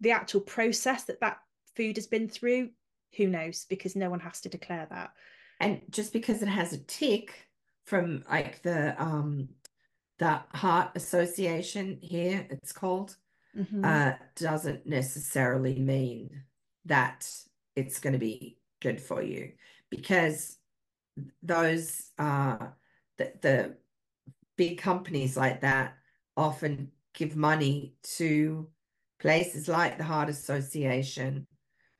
[0.00, 1.38] the actual process that that
[1.74, 2.68] food has been through
[3.16, 3.66] who knows?
[3.68, 5.12] Because no one has to declare that.
[5.60, 7.48] And just because it has a tick
[7.86, 9.48] from like the um
[10.18, 13.16] the heart association here it's called
[13.56, 13.84] mm-hmm.
[13.84, 16.44] uh doesn't necessarily mean
[16.86, 17.28] that
[17.76, 19.52] it's going to be good for you.
[19.90, 20.56] Because
[21.42, 22.58] those uh
[23.18, 23.76] the, the
[24.56, 25.94] big companies like that
[26.36, 28.68] often give money to
[29.20, 31.46] places like the heart association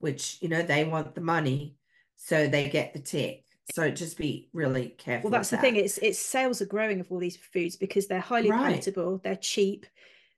[0.04, 1.76] which you know they want the money,
[2.14, 3.44] so they get the tick.
[3.74, 5.30] So just be really careful.
[5.30, 5.62] Well, that's the that.
[5.62, 5.76] thing.
[5.76, 8.64] It's it's sales are growing of all these foods because they're highly right.
[8.64, 9.86] palatable, they're cheap,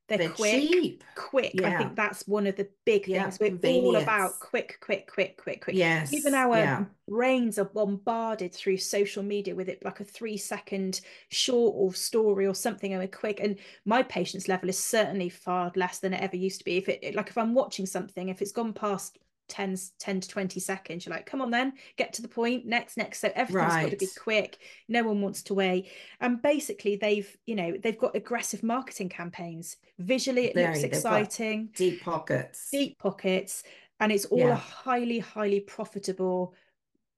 [0.09, 0.53] they're, they're quick.
[0.53, 1.05] Cheap.
[1.17, 1.51] Quick.
[1.55, 1.69] Yeah.
[1.69, 3.61] I think that's one of the big yeah, things.
[3.61, 5.75] We're all about quick, quick, quick, quick, quick.
[5.75, 6.13] Yes.
[6.13, 6.85] Even our yeah.
[7.09, 11.01] brains are bombarded through social media with it like a three second
[11.31, 13.41] short or story or something and a quick.
[13.41, 16.77] And my patience level is certainly far less than it ever used to be.
[16.77, 20.61] If it like if I'm watching something, if it's gone past 10, 10 to 20
[20.61, 21.07] seconds.
[21.07, 23.21] You're like, come on then, get to the point, next, next.
[23.21, 23.83] So everything's right.
[23.85, 24.59] got to be quick.
[24.89, 25.89] No one wants to wait.
[26.21, 29.77] And basically they've, you know, they've got aggressive marketing campaigns.
[29.99, 31.71] Visually, it Very, looks exciting.
[31.75, 32.69] Deep pockets.
[32.71, 33.63] Deep pockets.
[34.01, 34.53] And it's all yeah.
[34.53, 36.55] a highly, highly profitable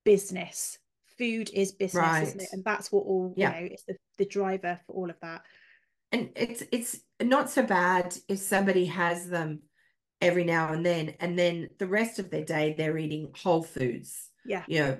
[0.05, 0.79] business.
[1.19, 2.23] Food is business, right.
[2.23, 2.49] isn't it?
[2.53, 3.57] And that's what all, yeah.
[3.57, 5.43] you know, it's the, the driver for all of that.
[6.13, 9.61] And it's it's not so bad if somebody has them
[10.21, 14.31] every now and then and then the rest of their day they're eating whole foods
[14.45, 14.65] yeah.
[14.67, 14.99] you know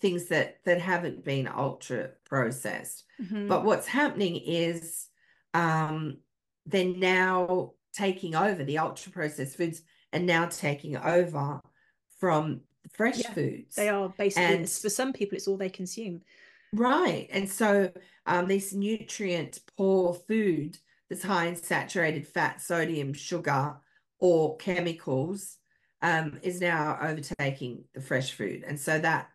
[0.00, 3.04] things that that haven't been ultra processed.
[3.20, 3.48] Mm-hmm.
[3.48, 5.08] but what's happening is
[5.54, 6.18] um
[6.66, 11.60] they're now taking over the ultra processed foods and now taking over
[12.20, 12.60] from
[12.92, 13.74] fresh yeah, foods.
[13.74, 16.20] they are basically and, for some people it's all they consume.
[16.72, 17.90] Right and so
[18.26, 23.76] um this nutrient poor food that's high in saturated fat sodium sugar
[24.18, 25.58] or chemicals
[26.02, 29.28] um, is now overtaking the fresh food, and so that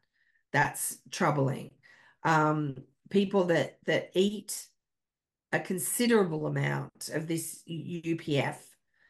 [0.52, 1.72] that's troubling.
[2.24, 2.76] Um,
[3.10, 4.67] people that that eat
[5.52, 8.58] a considerable amount of this UPF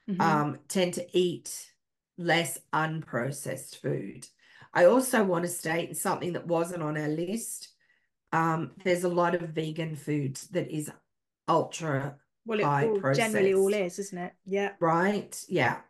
[0.09, 0.21] mm-hmm.
[0.21, 1.71] um, tend to eat
[2.17, 4.27] less unprocessed food.
[4.73, 7.69] I also want to state something that wasn't on our list.
[8.31, 10.91] Um, there's a lot of vegan food that is
[11.47, 14.33] ultra well, it all, generally all is, isn't it?
[14.45, 14.73] Yeah.
[14.79, 15.43] Right.
[15.47, 15.81] Yeah.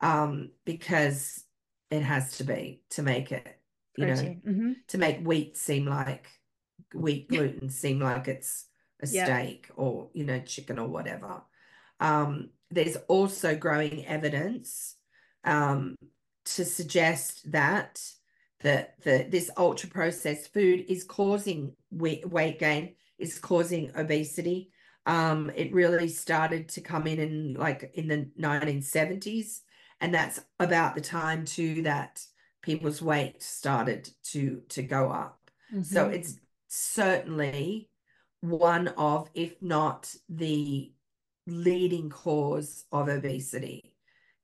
[0.00, 1.44] Um, because
[1.90, 3.56] it has to be to make it
[3.96, 4.42] you know, Protein.
[4.46, 4.74] Mhm.
[4.88, 6.26] to make wheat seem like
[6.94, 8.66] wheat gluten seem like it's
[9.02, 9.24] a Yeah.
[9.24, 11.42] steak or, you know, chicken or whatever.
[11.98, 14.96] Um, there's also growing evidence
[15.44, 15.96] um,
[16.44, 18.02] to suggest that
[18.60, 24.70] that the this ultra processed food is causing weight, weight gain, is causing obesity.
[25.06, 29.62] Um, it really started to come in in like in the 1970s,
[30.00, 32.24] and that's about the time too that
[32.62, 35.50] people's weight started to to go up.
[35.82, 36.10] So Mhm.
[36.10, 37.90] it's certainly
[38.40, 40.92] one of, if not the
[41.46, 43.96] leading cause of obesity.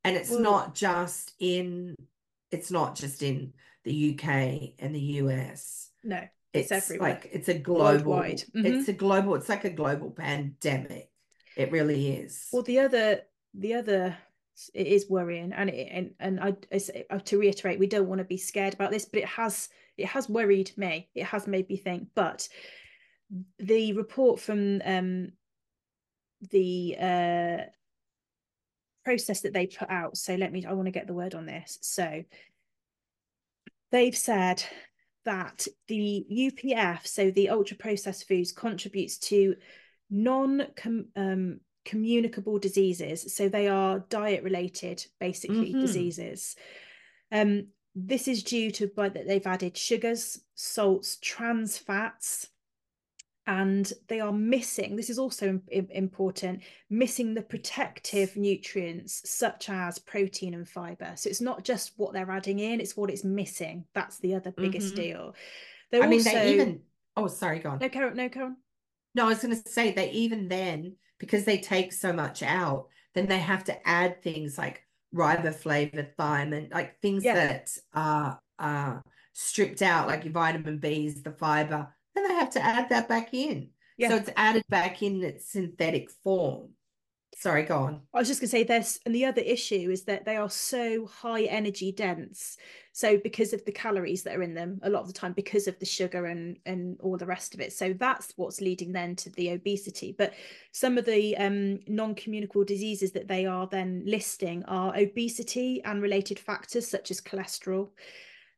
[0.05, 1.97] And it's not just in
[2.51, 3.53] it's not just in
[3.85, 5.91] the UK and the US.
[6.03, 6.21] no.
[6.57, 8.15] It's like it's a global.
[8.15, 8.45] Mhm.
[8.55, 11.11] it's a global it's like a global pandemic.
[11.57, 12.49] It really is.
[12.53, 13.23] Well, the other,
[13.55, 14.17] the other,
[14.75, 18.19] it is worrying, and it, and and I, I uh, to reiterate, we don't want
[18.19, 21.09] to be scared about this, but it has it has worried me.
[21.15, 22.09] It has made me think.
[22.15, 22.49] But
[23.59, 25.29] the report from um
[26.51, 27.65] the uh
[29.05, 30.17] process that they put out.
[30.17, 30.65] So let me.
[30.67, 31.79] I want to get the word on this.
[31.81, 32.23] So
[33.93, 34.65] they've said
[35.27, 39.57] that the UPF, so the ultra processed foods, contributes to
[40.09, 40.67] non
[41.15, 43.35] um, communicable diseases.
[43.35, 45.81] So they are diet related, basically Mhm.
[45.81, 46.57] diseases.
[47.31, 52.49] Um, this is due to by that they've added sugars, salts, trans fats,
[53.47, 54.97] and they are missing.
[54.97, 56.63] This is also im- im- important.
[56.91, 61.13] Missing the protective nutrients such as protein and fiber.
[61.17, 63.85] So it's not just what they're adding in; it's what it's missing.
[63.95, 64.97] That's the other biggest Mhm.
[64.97, 65.35] deal.
[65.91, 66.81] They're I mean, also they even
[67.17, 67.79] oh, sorry, go on.
[67.79, 68.57] no, Karen, no, Karen.
[69.15, 72.89] No, I was going to say they even then, because they take so much out,
[73.15, 74.83] then they have to add things like
[75.15, 77.35] riboflavin, thiamine, like things Yeah.
[77.35, 79.01] that are uh,
[79.33, 81.95] stripped out, like your vitamin Bs, the fiber.
[82.17, 83.69] Then they have to add that back in.
[83.99, 84.09] Yeah.
[84.09, 86.71] So it's added back in its synthetic form.
[87.39, 88.01] Sorry, go on.
[88.15, 90.49] I was just going to say this, and the other issue is that they are
[90.49, 92.57] so high energy dense.
[92.93, 95.69] So because of the calories that are in them, a lot of the time because
[95.69, 97.75] of the sugar and and all the rest of it.
[97.75, 100.15] So that's what's leading then to the obesity.
[100.17, 100.33] But
[100.73, 106.39] some of the um, non-communicable diseases that they are then listing are obesity and related
[106.39, 107.91] factors such as cholesterol,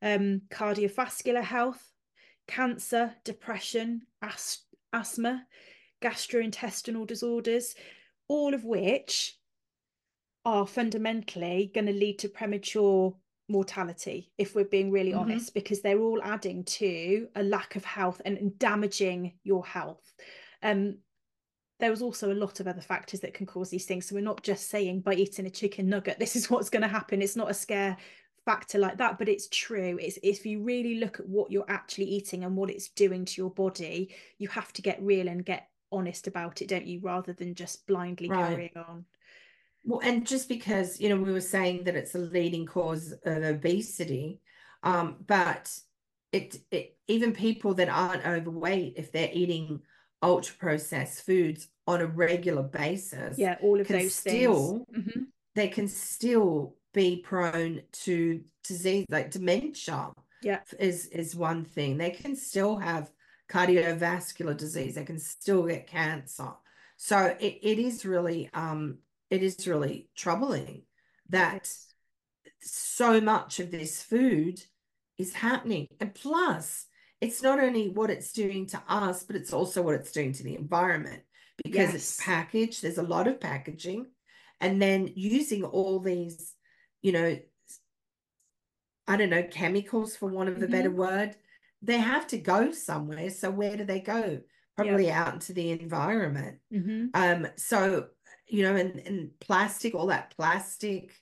[0.02, 1.84] um, cardiovascular health,
[2.48, 5.46] cancer, depression, as- asthma,
[6.00, 7.74] gastrointestinal disorders,
[8.26, 9.38] all of which
[10.44, 13.14] are fundamentally going to lead to premature
[13.48, 15.20] mortality, if we're being really Mhm.
[15.20, 20.12] honest, because they're all adding to a lack of health and damaging your health.
[20.62, 20.98] Um,
[21.80, 24.06] there was also a lot of other factors that can cause these things.
[24.06, 26.88] So we're not just saying by eating a chicken nugget, this is what's going to
[26.88, 27.22] happen.
[27.22, 27.96] It's not a scare
[28.48, 29.98] factor like that, but it's true.
[30.00, 33.42] It's if you really look at what you're actually eating and what it's doing to
[33.42, 37.00] your body, you have to get real and get honest about it, don't you?
[37.02, 38.48] Rather than just blindly Right.
[38.48, 39.04] carrying on.
[39.84, 43.42] Well, and just because, you know, we were saying that it's a leading cause of
[43.42, 44.40] obesity,
[44.82, 45.78] um, but
[46.32, 49.82] it, it even people that aren't overweight, if they're eating
[50.22, 55.06] ultra processed foods on a regular basis, Yeah, all of can those still things.
[55.06, 55.26] Mhm.
[55.54, 60.10] they can still be prone to disease like dementia
[60.42, 60.60] Yeah.
[60.78, 61.98] is is one thing.
[61.98, 63.10] They can still have
[63.50, 66.50] cardiovascular disease, they can still get cancer.
[66.96, 68.98] So it, it is really um
[69.30, 70.82] it is really troubling
[71.30, 71.94] that Yes.
[72.60, 74.62] so much of this food
[75.18, 75.88] is happening.
[76.00, 76.86] And plus,
[77.20, 80.42] it's not only what it's doing to us, but it's also what it's doing to
[80.42, 81.22] the environment
[81.62, 84.06] because it's packaged, there's a lot of packaging,
[84.60, 86.54] and then using all these,
[87.02, 87.38] you know,
[89.06, 91.36] I don't know, chemicals for want of a better word,
[91.80, 93.30] they have to go somewhere.
[93.30, 94.40] So where do they go?
[94.76, 96.58] Probably out into the environment.
[96.72, 97.10] Mhm.
[97.14, 98.08] Um, so
[98.46, 101.12] you know, and, and plastic, all that plastic,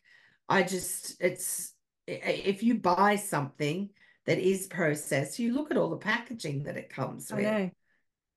[0.49, 1.75] I just it's
[2.07, 3.91] if you buy something
[4.27, 7.71] that is processed, you look at all the packaging that it comes I with, know.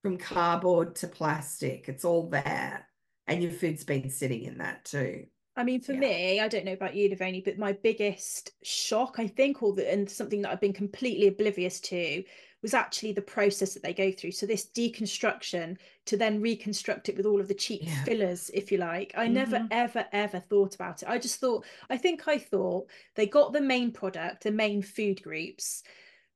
[0.02, 2.88] from cardboard to plastic, it's all there.
[3.28, 5.25] And your food's been sitting in that too.
[5.55, 5.99] I mean, for Yeah.
[5.99, 9.91] me, I don't know about you, Lovoni, but my biggest shock, I think, or the,
[9.91, 12.23] and something that I've been completely oblivious to,
[12.62, 14.31] was actually the process that they go through.
[14.31, 18.03] So this deconstruction to then reconstruct it with all of the cheap Yeah.
[18.03, 19.13] fillers, if you like.
[19.17, 19.67] I never, Mhm.
[19.71, 21.09] ever, ever thought about it.
[21.09, 25.21] I just thought, I think I thought they got the main product, the main food
[25.23, 25.83] groups,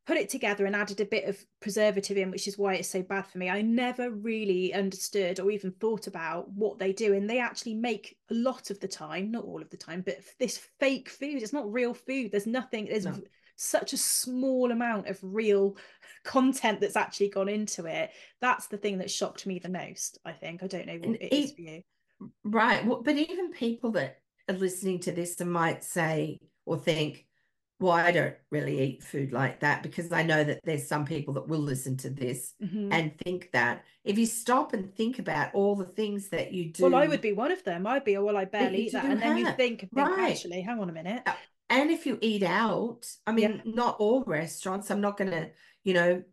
[0.05, 3.01] put it together and added a bit of preservative in, which is why it's so
[3.01, 3.49] bad for me.
[3.49, 7.13] I never really understood or even thought about what they do.
[7.13, 10.17] And they actually make a lot of the time, not all of the time, but
[10.39, 11.41] this fake food.
[11.41, 12.31] It's not real food.
[12.31, 13.21] There's nothing, there's No.
[13.55, 15.77] such a small amount of real
[16.25, 18.11] content that's actually gone into it.
[18.41, 20.63] That's the thing that shocked me the most, I think.
[20.63, 21.81] I don't know what and it is for you.
[22.43, 22.85] Right.
[22.85, 27.25] Well, but even people that are listening to this and might say or think,
[27.83, 31.33] well, I don't really eat food like that because I know that there's some people
[31.33, 32.93] that will listen to this mm-hmm.
[32.93, 33.83] and think that.
[34.05, 36.83] If you stop and think about all the things that you do.
[36.83, 37.85] Well, I would be one of them.
[37.85, 39.03] I'd be, well, I barely eat that.
[39.03, 40.31] And then you think, think right.
[40.31, 41.23] actually, hang on a minute.
[41.25, 41.33] Uh,
[41.69, 43.73] and if you eat out, I mean, yeah.
[43.73, 45.49] not all restaurants, I'm not going to,
[45.83, 46.23] you know,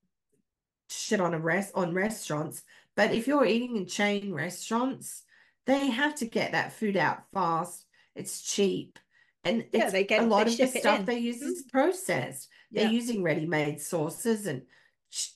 [0.88, 2.62] shit on a rest on restaurants,
[2.94, 5.24] but if you're eating in chain restaurants,
[5.66, 7.86] they have to get that food out fast.
[8.14, 9.00] It's cheap
[9.44, 11.78] and yeah, they get a lot of the stuff they use is mm-hmm.
[11.78, 12.48] processed.
[12.70, 14.62] They're using ready-made sauces and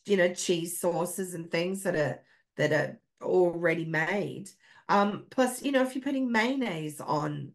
[0.06, 2.20] you know cheese sauces and things that are
[2.56, 4.50] that are already made.
[4.88, 7.52] Um, plus, you know, if you're putting mayonnaise on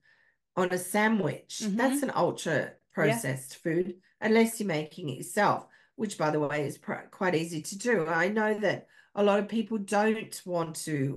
[0.56, 1.78] on a sandwich, mm-hmm.
[1.78, 3.72] that's an ultra processed yeah.
[3.72, 7.78] food, unless you're making it yourself, which, by the way, is pr- quite easy to
[7.78, 8.08] do.
[8.08, 11.16] I know that a lot of people don't want to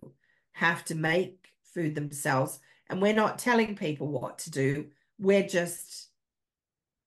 [0.52, 4.86] have to make food themselves, and we're not telling people what to do
[5.18, 6.08] we're just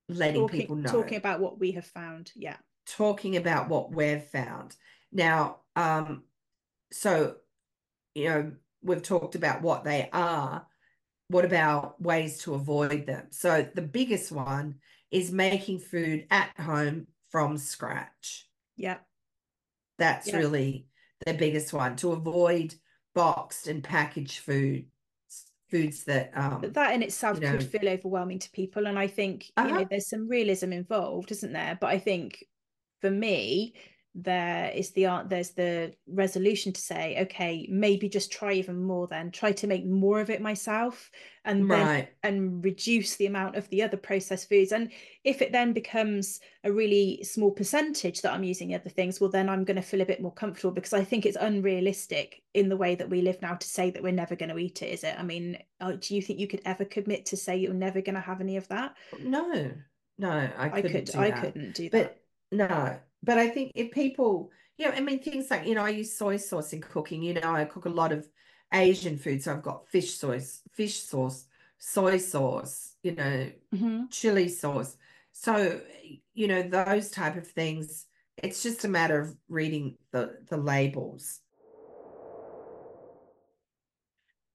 [0.07, 0.91] letting talking, people know.
[0.91, 2.57] talking about what we have found yeah.
[2.87, 4.75] Talking about what we've found.
[5.11, 6.23] Now um
[6.91, 7.35] so
[8.13, 8.51] you know
[8.83, 10.67] we've talked about what they are.
[11.27, 13.27] What about ways to avoid them?
[13.31, 14.75] So the biggest one
[15.09, 18.47] is making food at home from scratch.
[18.77, 18.97] Yeah.
[19.97, 20.37] That's yeah.
[20.37, 20.87] really
[21.25, 22.75] the biggest one to avoid
[23.15, 24.85] boxed and packaged food
[25.75, 28.97] foods that um but that in itself you know, could feel overwhelming to people and
[28.97, 29.67] i think uh-huh.
[29.67, 29.87] you know uh-huh.
[29.89, 32.43] there's some realism involved isn't there but i think
[33.01, 33.73] for me
[34.17, 39.07] there is the art there's the resolution to say okay maybe just try even more
[39.07, 39.31] then.
[39.31, 41.11] Try to make more of it myself
[41.43, 42.09] and right.
[42.23, 44.71] then and reduce the amount of the other processed foods.
[44.71, 44.91] And
[45.23, 49.49] if it then becomes a really small percentage that i'm using other things well then
[49.49, 52.75] i'm going to feel a bit more comfortable because i think it's unrealistic in the
[52.75, 55.03] way that we live now to say that we're never going to eat it is
[55.03, 55.15] it?
[55.17, 58.15] I mean uh, do you think you could ever commit to say you're never going
[58.15, 58.95] to have any of that?
[59.21, 59.71] No.
[60.17, 62.17] No i, I could i couldn't do that.
[62.51, 65.83] but no but I think if people, you know, I mean, things like, you know,
[65.83, 67.23] I use soy sauce in cooking.
[67.23, 68.27] You know, I cook a lot of
[68.73, 69.43] Asian food.
[69.43, 71.45] So I've got fish sauce, fish sauce,
[71.77, 74.03] soy sauce, you know, mm-hmm.
[74.11, 74.95] chili sauce.
[75.31, 75.81] So,
[76.33, 78.05] you know, those type of things,
[78.37, 81.41] it's just a matter of reading the, the labels.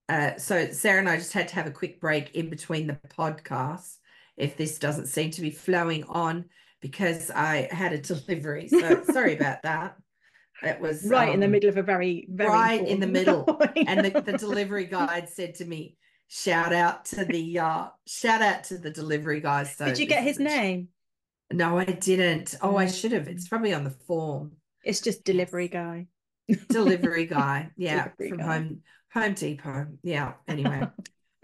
[0.07, 2.99] Uh, so Sarah and I just had to have a quick break in between the
[3.17, 3.97] podcasts
[4.41, 6.45] if this doesn't seem to be flowing on
[6.81, 8.67] because I had a delivery.
[8.67, 9.95] So sorry about that.
[10.63, 13.07] It was right um, in the um, middle of a very, very right in the
[13.07, 13.45] middle.
[13.87, 18.63] and the, the delivery guide said to me, shout out to the uh shout out
[18.65, 19.75] to the delivery guys.
[19.75, 20.89] So Did you get his name?
[21.51, 22.55] No, I didn't.
[22.61, 23.27] Oh, I should have.
[23.27, 24.53] It's probably on the form.
[24.83, 26.07] It's just delivery guy.
[26.69, 27.71] delivery guy.
[27.77, 28.09] Yeah.
[28.17, 28.45] Delivery from guy.
[28.45, 28.81] home
[29.13, 29.87] home depot.
[30.03, 30.33] Yeah.
[30.47, 30.87] Anyway.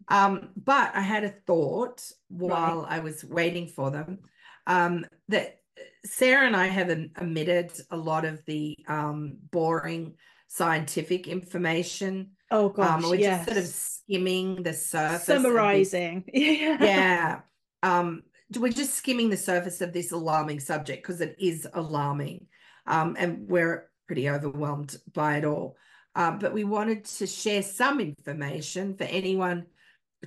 [0.10, 2.91] Um, but I had a thought while right.
[2.93, 4.20] I was waiting for them
[4.65, 5.60] um, that
[6.06, 6.89] Sarah and I have
[7.22, 10.15] omitted a lot of the um, boring
[10.48, 12.32] scientific information.
[12.52, 13.46] Oh gosh, um, we're yes.
[13.46, 15.26] just sort of skimming the surface.
[15.26, 16.24] Summarizing.
[16.34, 16.78] yeah.
[16.84, 17.39] yeah.
[17.84, 18.24] Um,
[18.58, 22.48] we're just skimming the surface of this alarming subject because it is alarming.
[22.86, 25.76] Um, and we're pretty overwhelmed by it all.
[26.15, 29.65] Uh, but we wanted to share some information for anyone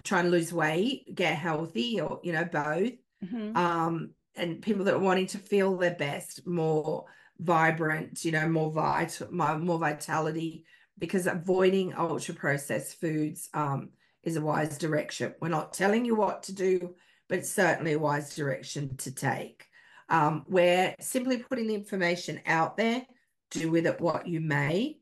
[0.04, 2.92] trying to lose weight, get healthy, or you know, both.
[3.24, 3.56] Mm-hmm.
[3.56, 7.04] Um, and people that are wanting to feel their best, more
[7.38, 10.64] vibrant, you know, more vital, more vitality,
[10.98, 13.90] because avoiding ultra processed foods um,
[14.22, 15.34] is a wise direction.
[15.40, 16.94] We're not telling you what to do,
[17.28, 19.66] but it's certainly a wise direction to take.
[20.08, 23.06] Um, we're simply putting the information out there.
[23.50, 24.98] Do with it what you may.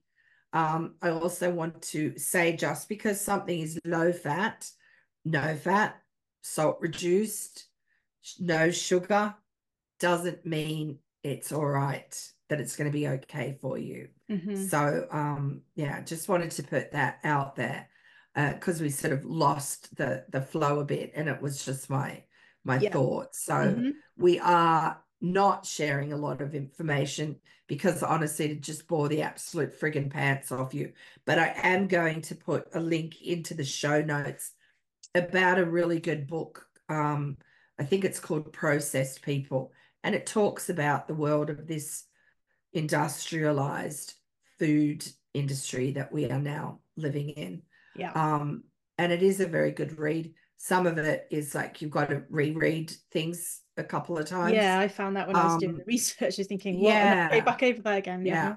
[0.53, 4.71] Um, I also want to say just because something is low fat,
[5.25, 6.01] no fat,
[6.43, 7.69] salt reduced,
[8.39, 9.35] no sugar
[9.99, 14.57] doesn't mean it's all right that it's going to be okay for you mm-hmm.
[14.67, 17.89] so um yeah just wanted to put that out there
[18.35, 21.91] because uh, we sort of lost the the flow a bit and it was just
[21.91, 22.23] my
[22.65, 22.91] my yeah.
[22.91, 23.91] thoughts so mm-hmm.
[24.17, 29.79] we are not sharing a lot of information because honestly it just bore the absolute
[29.79, 30.93] friggin' pants off you
[31.25, 34.53] but i am going to put a link into the show notes
[35.15, 37.37] about a really good book um
[37.79, 39.73] I think it's called Processed People.
[40.03, 42.05] And it talks about the world of this
[42.73, 44.15] industrialized
[44.59, 47.63] food industry that we are now living in.
[47.97, 48.13] Yeah.
[48.13, 48.65] Um,
[48.97, 50.35] and it is a very good read.
[50.57, 54.55] some of it is like you've got to reread things a couple of times.
[54.55, 56.81] Yeah, I found that when um, I was doing the um, research, I was thinking,
[56.81, 56.91] what?
[56.91, 58.27] Yeah, go back over there again.
[58.27, 58.35] Yeah.
[58.35, 58.55] yeah.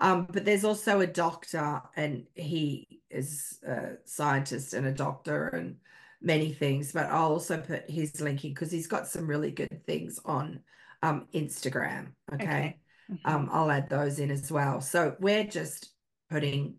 [0.00, 5.76] Um, but there's also a doctor, and he is a scientist and a doctor and
[6.20, 6.92] many things.
[6.92, 10.60] But I'll also put his link in because he's got some really good things on
[11.02, 12.08] um, Instagram.
[12.32, 12.44] Okay.
[12.44, 12.78] okay.
[13.10, 13.30] Mm-hmm.
[13.30, 14.80] Um, I'll add those in as well.
[14.80, 15.90] So we're just
[16.30, 16.76] putting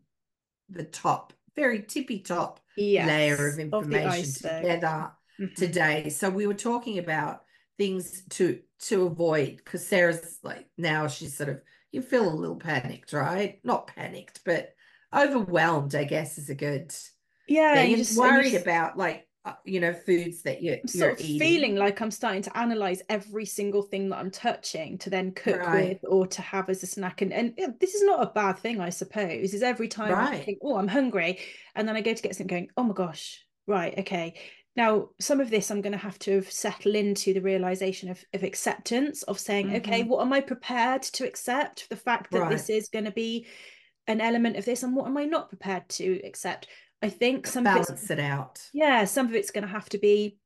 [0.70, 5.54] the top, very tippy top yes, layer of information of together mm-hmm.
[5.56, 6.10] today.
[6.10, 7.44] So we were talking about
[7.78, 11.62] things to to avoid because Sarah's like now she's sort of
[11.96, 13.60] you feel a little panicked, right?
[13.64, 14.74] Not panicked, but
[15.16, 16.94] overwhelmed, I guess, is a good.
[17.48, 20.88] Yeah, you're just worried you just, about like uh, you know foods that you're, I'm
[20.88, 21.40] sort of eating.
[21.40, 25.60] feeling like I'm starting to analyze every single thing that I'm touching to then cook
[25.60, 25.90] right.
[25.90, 27.22] with or to have as a snack.
[27.22, 29.54] And and this is not a bad thing, I suppose.
[29.54, 30.34] Is every time right.
[30.34, 31.40] I think, oh, I'm hungry,
[31.76, 34.36] and then I go to get something, going, oh my gosh, right, okay.
[34.76, 38.44] Now, some of this I'm going to have to settle into the realization of, of
[38.44, 39.78] acceptance, of saying, mm-hmm.
[39.78, 41.90] okay, what am I prepared to accept?
[41.90, 42.52] The fact that right.
[42.52, 43.48] this is going to be
[44.08, 46.68] an element of this, and what am I not prepared to accept?
[47.02, 48.62] I think some balance of it out.
[48.74, 50.38] Yeah, some of it's going to have to be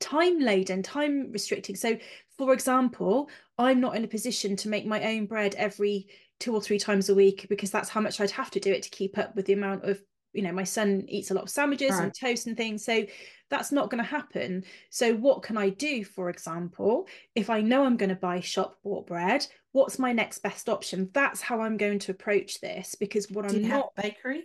[0.00, 1.76] time laden, time restricting.
[1.76, 1.98] So,
[2.36, 6.08] for example, I'm not in a position to make my own bread every
[6.40, 8.82] two or three times a week because that's how much I'd have to do it
[8.84, 10.00] to keep up with the amount of
[10.32, 12.04] you know my son eats a lot of sandwiches right.
[12.04, 13.04] and toast and things so
[13.50, 17.84] that's not going to happen so what can i do for example if i know
[17.84, 21.76] i'm going to buy shop bought bread what's my next best option that's how i'm
[21.76, 24.44] going to approach this because what do i'm not bakery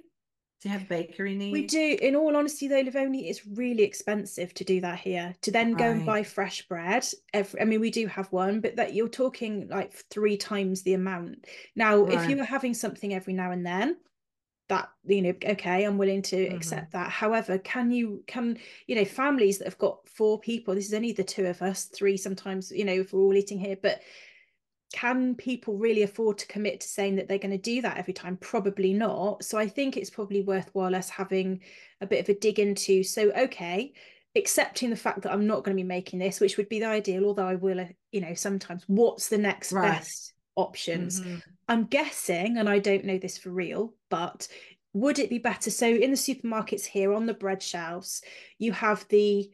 [0.63, 1.51] do you have bakery needs?
[1.51, 1.97] We do.
[2.01, 5.35] In all honesty, though, Lovoni, it's really expensive to do that here.
[5.41, 7.05] To then go and buy fresh bread.
[7.33, 10.93] Every, I mean, we do have one, but that you're talking like three times the
[10.93, 11.47] amount.
[11.75, 12.13] Now, right.
[12.13, 13.97] if you were having something every now and then,
[14.69, 16.55] that you know okay i'm willing to mm-hmm.
[16.55, 18.57] accept that however can you can
[18.87, 21.85] you know families that have got four people this is only the two of us
[21.85, 24.01] three sometimes you know if we're all eating here but
[24.93, 28.13] can people really afford to commit to saying that they're going to do that every
[28.13, 31.59] time probably not so i think it's probably worthwhile us having
[31.99, 33.91] a bit of a dig into so okay
[34.35, 36.85] accepting the fact that i'm not going to be making this which would be the
[36.85, 39.91] ideal although i will uh, you know sometimes what's the next right.
[39.91, 41.21] best options.
[41.21, 41.35] Mm-hmm.
[41.67, 44.47] I'm guessing, and I don't know this for real, but
[44.93, 45.71] would it be better?
[45.71, 48.21] So in the supermarkets here on the bread shelves,
[48.59, 49.49] you have the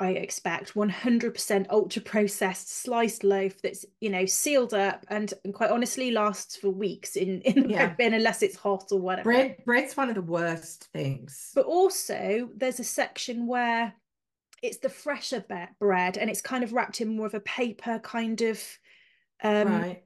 [0.00, 5.70] I expect 100% ultra processed sliced loaf that's you know sealed up and, and quite
[5.70, 7.86] honestly lasts for weeks in in the yeah.
[7.86, 9.24] bread bin unless it's hot or whatever.
[9.24, 11.52] Bread bread's one of the worst things.
[11.54, 13.92] But also there's a section where
[14.62, 15.44] it's the fresher
[15.78, 18.62] bread and it's kind of wrapped in more of a paper kind of
[19.42, 20.02] um, right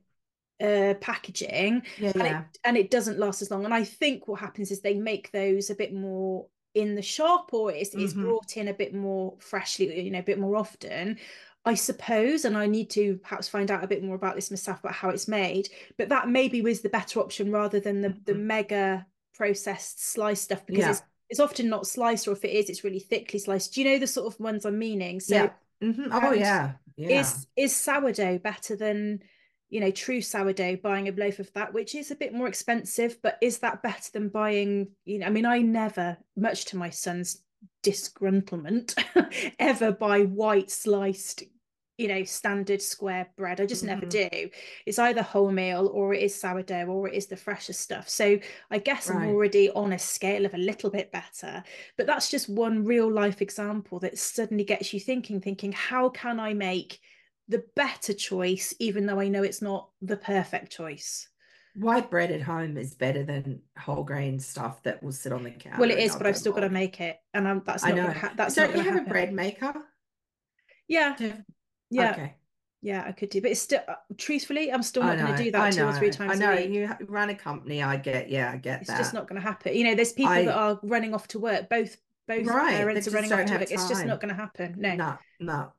[0.61, 2.41] uh, packaging yeah, and, yeah.
[2.41, 5.31] It, and it doesn't last as long and i think what happens is they make
[5.33, 8.05] those a bit more in the shop or it's, mm-hmm.
[8.05, 11.17] it's brought in a bit more freshly you know a bit more often
[11.65, 14.81] i suppose and i need to perhaps find out a bit more about this myself
[14.81, 18.25] about how it's made but that maybe was the better option rather than the, mm-hmm.
[18.25, 20.91] the mega processed sliced stuff because yeah.
[20.91, 23.91] it's it's often not sliced or if it is it's really thickly sliced do you
[23.91, 25.51] know the sort of ones i'm meaning so.
[25.83, 26.13] Mm-hmm.
[26.13, 26.73] oh yeah.
[26.97, 29.21] yeah is is sourdough better than
[29.71, 33.19] you know, true sourdough, buying a loaf of that, which is a bit more expensive,
[33.23, 36.91] but is that better than buying, you know, I mean, I never, much to my
[36.91, 37.43] son's
[37.83, 38.95] disgruntlement,
[39.59, 41.43] ever buy white sliced,
[41.97, 43.61] you know, standard square bread.
[43.61, 43.95] I just mm-hmm.
[43.95, 44.51] never do.
[44.87, 48.09] It's either wholemeal or it is sourdough or it is the fresher stuff.
[48.09, 48.39] So
[48.71, 49.23] I guess right.
[49.23, 51.63] I'm already on a scale of a little bit better.
[51.97, 56.39] But that's just one real life example that suddenly gets you thinking, thinking, how can
[56.39, 57.01] I make
[57.49, 61.29] the better choice, even though I know it's not the perfect choice.
[61.77, 65.51] White bread at home is better than whole grain stuff that will sit on the
[65.51, 65.81] counter.
[65.81, 67.93] Well, it is, but I've still got to make it, and I'm, that's not.
[67.93, 68.11] I know.
[68.11, 69.07] Ha- that's Don't you have happen.
[69.07, 69.75] a bread maker?
[70.87, 71.17] Yeah,
[71.91, 72.11] yeah.
[72.13, 72.35] Okay.
[72.81, 75.51] Yeah, I could do, but it's still uh, truthfully, I'm still not going to do
[75.53, 76.39] that two or three times.
[76.39, 77.83] I know you run a company.
[77.83, 78.99] I get, yeah, I get it's that.
[78.99, 79.75] Just not going to happen.
[79.75, 81.71] You know, there's people I, that are running off to work.
[81.71, 81.97] Both
[82.29, 83.61] both right, parents are running off to work.
[83.61, 83.69] Time.
[83.71, 84.75] It's just not going to happen.
[84.77, 85.73] No, no, no.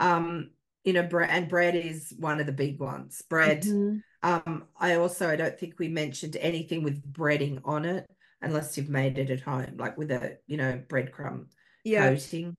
[0.00, 0.50] Um,
[0.86, 3.20] you know, bread and bread is one of the big ones.
[3.28, 3.62] Bread.
[3.62, 3.98] Mm-hmm.
[4.22, 8.06] Um, I also I don't think we mentioned anything with breading on it
[8.40, 11.46] unless you've made it at home, like with a you know breadcrumb
[11.84, 12.08] yeah.
[12.08, 12.56] coating.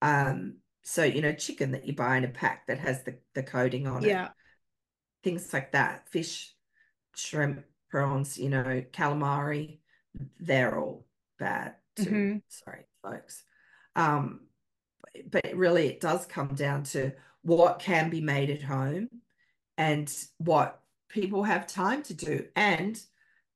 [0.00, 3.42] Um, so you know, chicken that you buy in a pack that has the the
[3.42, 4.08] coating on it.
[4.08, 4.28] Yeah.
[5.22, 6.08] Things like that.
[6.08, 6.54] Fish,
[7.14, 9.80] shrimp, prawns, you know, calamari,
[10.40, 11.04] they're all
[11.38, 12.04] bad too.
[12.04, 12.36] Mm-hmm.
[12.48, 13.44] Sorry, folks.
[13.94, 14.40] Um,
[15.30, 17.12] but really it does come down to
[17.46, 19.08] what can be made at home
[19.78, 23.00] and what people have time to do and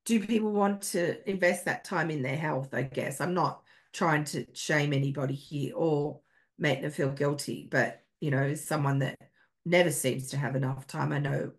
[0.04, 3.62] do people want to invest that time in their health i guess i'm not
[3.92, 6.20] trying to shame anybody here or
[6.58, 9.18] make them feel guilty, but you know, as someone that
[9.64, 11.52] never seems to have enough time, I know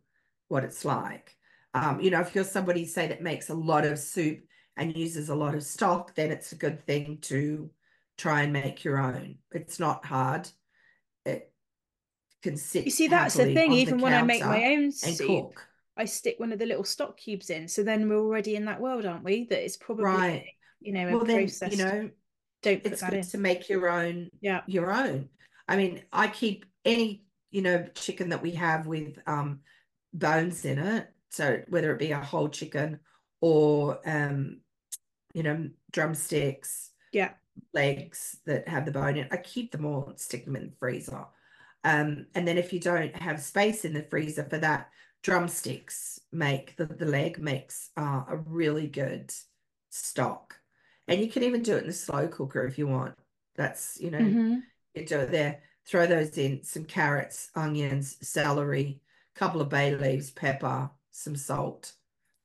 [0.48, 1.36] what it's like.
[1.74, 4.42] Um, you know, if you're somebody say that makes a lot of soup
[4.78, 7.70] and uses a lot of stock, then it's a good thing to
[8.18, 9.38] try and make your own.
[9.52, 10.48] It's not hard.
[12.42, 12.86] Can sit.
[12.86, 13.74] You see, that's the thing.
[13.74, 15.68] Even when I make my own soup, cook.
[15.96, 17.68] I stick one of the little stock cubes in.
[17.68, 19.46] So then we're already in that world, aren't we?
[19.46, 20.46] That it's probably Right.
[20.80, 22.10] you know a Well, then you know
[22.64, 23.24] don't put it's good in.
[23.24, 24.62] to make your own Yeah.
[24.66, 25.30] your own.
[25.68, 29.62] I mean, I keep any, you know, chicken that we have with um
[30.14, 31.08] bones in it.
[31.30, 33.00] So whether it be a whole chicken
[33.40, 34.62] or um,
[35.34, 37.34] you know, drumsticks, Yeah.
[37.74, 40.76] legs that have the bone in, I keep them all and stick them in the
[40.80, 41.26] freezer.
[41.84, 44.90] Um, and then if you don't have space in the freezer for that,
[45.24, 49.34] drumsticks make the, the leg makes uh, a really good
[49.90, 50.60] stock.
[51.08, 53.16] And you can even do it in the slow cooker if you want.
[53.56, 54.64] That's, you know, Mhm.
[54.94, 55.62] you do it there.
[55.86, 59.02] Throw those in, some carrots, onions, celery,
[59.36, 61.94] a couple of bay leaves, pepper, some salt.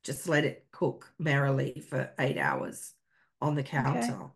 [0.03, 2.93] Just let it cook merrily for eight hours
[3.41, 4.31] on the counter.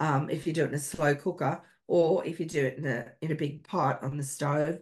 [0.00, 2.86] Um, if you do it in a slow cooker, or if you do it in
[2.86, 4.78] a in a big pot on the stove,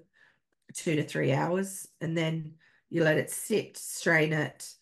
[0.74, 2.52] two to three hours, and then
[2.90, 4.74] you let it sit, strain it.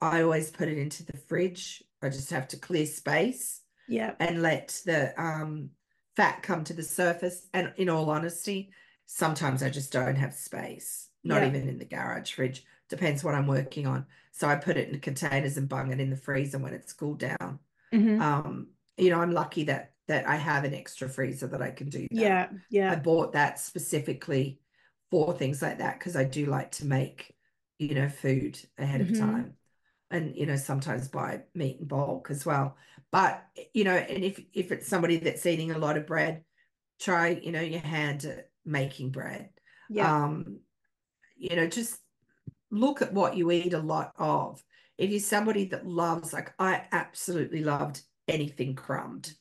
[0.00, 1.82] I always put it into the fridge.
[2.00, 4.14] I just have to clear space Yeah.
[4.20, 5.70] and let the um,
[6.14, 7.48] fat come to the surface.
[7.52, 8.70] And in all honesty,
[9.06, 11.48] sometimes I just don't have space, not Yeah.
[11.48, 12.64] even in the garage fridge.
[12.88, 14.06] Depends what I'm working on.
[14.30, 17.18] So I put it in containers and bung it in the freezer when it's cooled
[17.18, 17.58] down.
[17.92, 18.20] Mhm.
[18.20, 21.88] Um, you know, I'm lucky that that I have an extra freezer that I can
[21.88, 22.50] do that.
[22.70, 22.92] Yeah.
[22.92, 24.60] I bought that specifically
[25.10, 27.34] for things like that because I do like to make,
[27.78, 29.10] you know, food ahead Mhm.
[29.10, 29.56] of time.
[30.10, 32.76] And you know, sometimes buy meat in bulk as well.
[33.10, 36.44] But you know, and if if it's somebody that's eating a lot of bread,
[36.98, 39.50] try, you know, your hand at making bread.
[39.90, 40.24] Yeah.
[40.24, 40.60] Um,
[41.36, 42.00] you know, just
[42.70, 44.64] look at what you eat a lot of.
[44.96, 49.32] If you're somebody that loves, like I absolutely loved anything crumbed.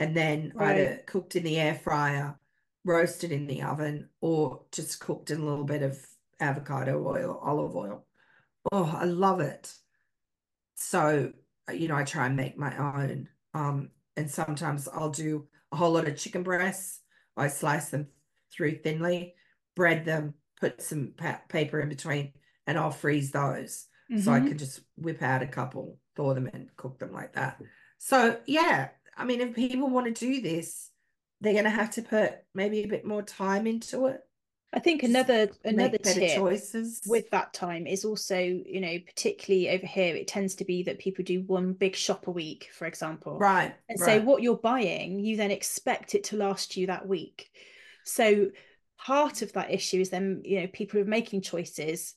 [0.00, 0.78] And then Right.
[0.78, 2.38] either cooked in the air fryer,
[2.84, 5.98] roasted in the oven, or just cooked in a little bit of
[6.40, 8.06] avocado oil, olive oil.
[8.72, 9.74] Oh, I love it.
[10.76, 11.32] So,
[11.68, 13.28] uh, you know, I try and make my own.
[13.54, 17.00] Um, and sometimes I'll do a whole lot of chicken breasts.
[17.36, 18.08] I slice them
[18.52, 19.34] through thinly,
[19.76, 22.32] bread them, put some pa paper in between,
[22.66, 23.86] and I'll freeze those.
[24.14, 24.48] So I Mhm.
[24.48, 27.60] can just whip out a couple, thaw them and cook them like that.
[27.98, 28.88] So yeah,
[29.18, 30.90] I mean, if people want to do this,
[31.40, 34.20] they're going to have to put maybe a bit more time into it.
[34.72, 37.00] I think another another tip choices.
[37.06, 40.98] with that time is also, you know, particularly over here, it tends to be that
[40.98, 43.38] people do one big shop a week, for example.
[43.38, 47.50] Right, And so what you're buying, you then expect it to last you that week.
[48.04, 48.50] So
[48.98, 52.14] part of that issue is then, you know, people are making choices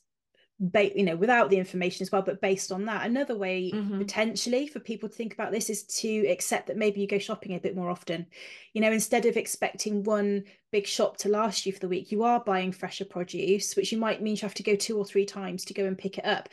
[0.64, 3.98] ba- you know without the information as well but based on that another way Mhm.
[3.98, 7.54] potentially for people to think about this is to accept that maybe you go shopping
[7.56, 8.24] a bit more often
[8.72, 12.22] you know instead of expecting one big shop to last you for the week you
[12.22, 15.26] are buying fresher produce which you might mean you have to go two or three
[15.26, 16.48] times to go and pick it up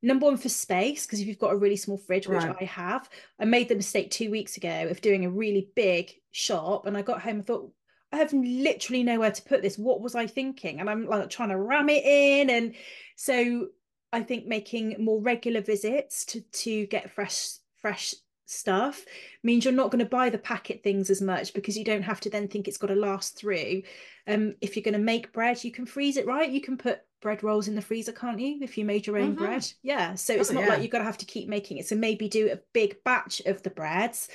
[0.00, 2.54] number one for space because if you've got a really small fridge which Right.
[2.60, 3.10] i have
[3.40, 7.02] i made the mistake two weeks ago of doing a really big shop and i
[7.02, 7.72] got home and thought
[8.12, 9.76] I have literally nowhere to put this.
[9.78, 10.80] What was I thinking?
[10.80, 12.50] And I'm like trying to ram it in.
[12.50, 12.74] And
[13.16, 13.68] so
[14.12, 18.14] I think making more regular visits to to get fresh fresh
[18.46, 19.04] stuff
[19.42, 22.18] means you're not going to buy the packet things as much because you don't have
[22.20, 23.82] to then think it's got to last through.
[24.26, 26.48] Um, if you're going to make bread, you can freeze it, right?
[26.50, 28.58] You can put bread rolls in the freezer, can't you?
[28.62, 29.38] If you made your own Mhm.
[29.38, 30.14] bread, yeah.
[30.14, 30.68] So it's Oh, not yeah.
[30.70, 31.86] like you've got to have to keep making it.
[31.86, 34.28] So maybe do a big batch of the breads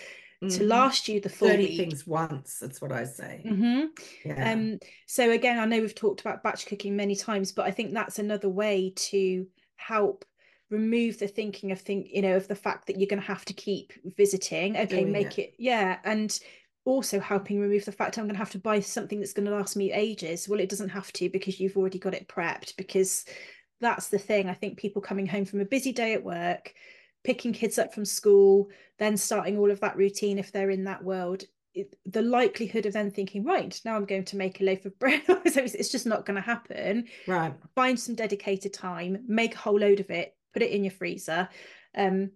[0.49, 0.67] to Mhm.
[0.67, 1.75] last you the full 30 week.
[1.75, 3.45] things once, that's what I say.
[3.47, 3.85] hmm
[4.23, 4.51] Yeah.
[4.53, 7.93] um, so again, I know we've talked about batch cooking many times, but I think
[7.93, 10.25] that's another way to help
[10.69, 13.45] remove the thinking of think, you know, of the fact that you're going to have
[13.45, 14.77] to keep visiting.
[14.77, 16.37] Okay, Doing make it, yeah, and
[16.85, 19.51] also helping remove the fact I'm going to have to buy something that's going to
[19.55, 20.47] last me ages.
[20.49, 22.75] Well, it doesn't have to because you've already got it prepped.
[22.77, 23.25] Because
[23.81, 24.49] that's the thing.
[24.49, 26.73] I think people coming home from a busy day at work,
[27.23, 28.69] picking kids up from school,
[28.99, 31.43] then starting all of that routine if they're in that world
[31.73, 34.97] it, the likelihood of then thinking right now i'm going to make a loaf of
[34.99, 37.53] bread so it's, just not going to happen Right.
[37.75, 41.49] find some dedicated time make a whole load of it put it in your freezer
[41.97, 42.31] um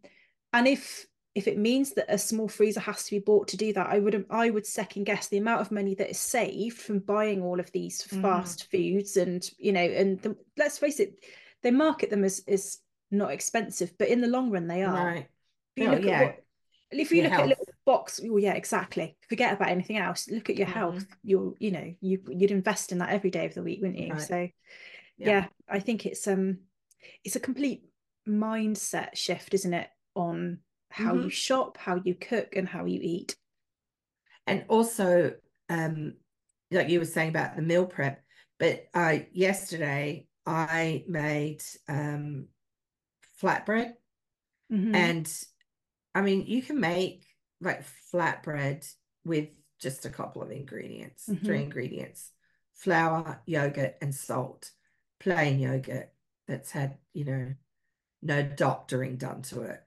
[0.53, 3.73] and if if it means that a small freezer has to be bought to do
[3.73, 6.99] that i would i would second guess the amount of money that is saved from
[6.99, 8.21] buying all of these Mhm.
[8.21, 11.23] fast foods and you know and the, let's face it
[11.61, 12.79] they market them as as
[13.11, 15.27] not expensive but in the long run they are Right.
[15.75, 16.21] if you Oh, look yeah.
[16.21, 16.43] at what
[16.91, 17.49] if you Your look at health.
[17.49, 20.79] little box oh yeah exactly forget about anything else look at your Mm-hmm.
[20.79, 23.99] health You're, you know you you'd invest in that every day of the week wouldn't
[23.99, 24.21] you Right.
[24.21, 24.47] so
[25.17, 25.27] Yeah.
[25.27, 25.47] yeah.
[25.69, 26.59] i think it's um
[27.23, 27.83] it's a complete
[28.27, 31.23] mindset shift isn't it on how Mm-hmm.
[31.25, 33.35] you shop how you cook and how you eat
[34.45, 35.33] And also,
[35.69, 36.13] um,
[36.71, 38.23] like you were saying about the meal prep,
[38.59, 42.47] but uh, yesterday I made um,
[43.41, 43.93] flatbread,
[44.69, 44.93] Mhm.
[44.93, 45.43] and
[46.15, 47.25] I mean, you can make
[47.61, 47.83] like
[48.13, 48.91] flatbread
[49.25, 51.63] with just a couple of ingredients, three Mhm.
[51.63, 52.31] ingredients:
[52.73, 54.71] flour, yogurt, and salt.
[55.19, 56.13] Plain yogurt
[56.47, 57.53] that's had, you know,
[58.21, 59.81] no doctoring done to it,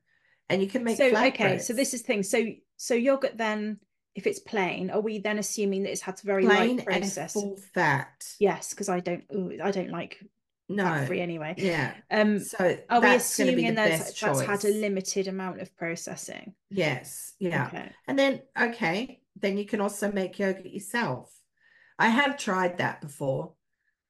[0.49, 2.45] and you can make so okay so this is the thing so
[2.77, 3.79] so yogurt then
[4.15, 7.03] if it's plain are we then assuming that it's had a very plain light and
[7.03, 8.25] process full fat.
[8.39, 10.23] yes because i don't ooh, i don't like
[10.71, 11.95] No, free anyway yeah.
[12.11, 14.75] um So are we that's going to be assuming the that's, best that's had a
[14.75, 17.67] limited amount of processing Yes, yeah.
[17.67, 21.33] okay And then, okay, then you can also make yogurt yourself.
[21.99, 23.53] I have tried that before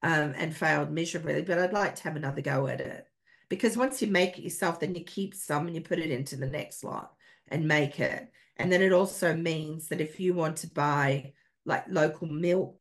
[0.03, 3.05] um, and failed miserably, but I'd like to have another go at it.
[3.49, 6.37] Because once you make it yourself, then you keep some and you put it into
[6.37, 7.11] the next lot
[7.49, 8.31] and make it.
[8.57, 11.33] And then it also means that if you want to buy
[11.65, 12.79] like local milk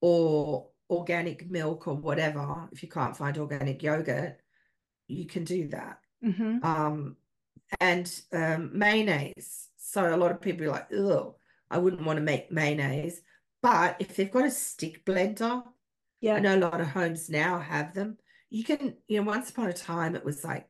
[0.00, 4.40] or organic milk or whatever, if you can't find organic yogurt,
[5.08, 6.00] you can do that.
[6.22, 7.16] hmm um
[7.80, 9.68] and um mayonnaise.
[9.76, 11.36] So a lot of people are like oh
[11.70, 13.22] I wouldn't want to make mayonnaise.
[13.62, 15.64] But if they've got a stick blender
[16.20, 18.18] yeah, I know a lot of homes now have them.
[18.50, 20.68] You can you know once upon a time it was like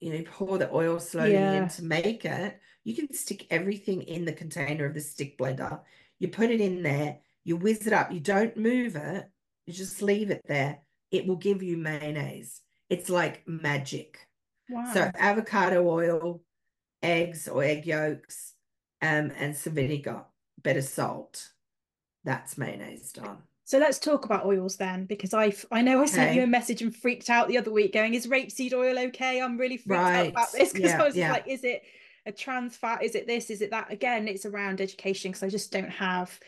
[0.00, 1.56] you know pour the oil slowly Yeah.
[1.56, 5.80] in to make it you can stick everything in the container of the stick blender.
[6.18, 9.28] You put it in there you whiz it up you don't move it
[9.66, 10.78] you just leave it there
[11.10, 14.26] it will give you mayonnaise it's like magic
[14.68, 16.42] wow so avocado oil,
[17.02, 18.54] eggs or egg yolks,
[19.00, 20.24] um, and some vinegar,
[20.62, 21.50] bit of salt.
[22.24, 23.38] That's mayonnaise done.
[23.64, 26.82] So let's talk about oils then, because I I know I sent you a message
[26.82, 30.26] and freaked out the other week, going, "Is rapeseed oil okay?" I'm really freaked out
[30.28, 31.32] about this because Yeah, I was yeah.
[31.32, 31.82] like, "Is it
[32.26, 33.02] a trans fat?
[33.02, 33.50] Is it this?
[33.50, 36.38] Is it that?" Again, it's around education because I just don't have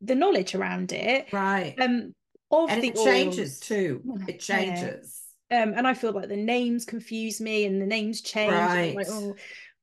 [0.00, 1.32] the knowledge around it.
[1.32, 1.74] Right.
[1.78, 2.14] Um,
[2.50, 4.02] of And the it changes oils, too.
[4.04, 4.24] I know.
[4.28, 5.20] It changes.
[5.50, 8.52] um, and I feel like the names confuse me and the names change.
[8.52, 9.06] I'm like, Right.
[9.08, 9.34] oh.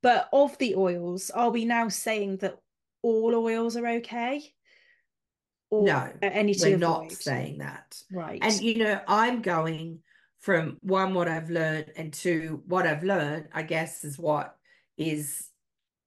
[0.04, 2.58] But of the oils, are we now saying that
[3.04, 4.54] all oils are okay?
[5.70, 7.12] Or No, any We're not avoid?
[7.14, 8.02] saying that.
[8.12, 8.39] Right.
[8.42, 10.00] And you know, I'm going
[10.39, 14.56] from one, what I've learned, and two, what I've learned, I guess, is what
[14.98, 15.48] is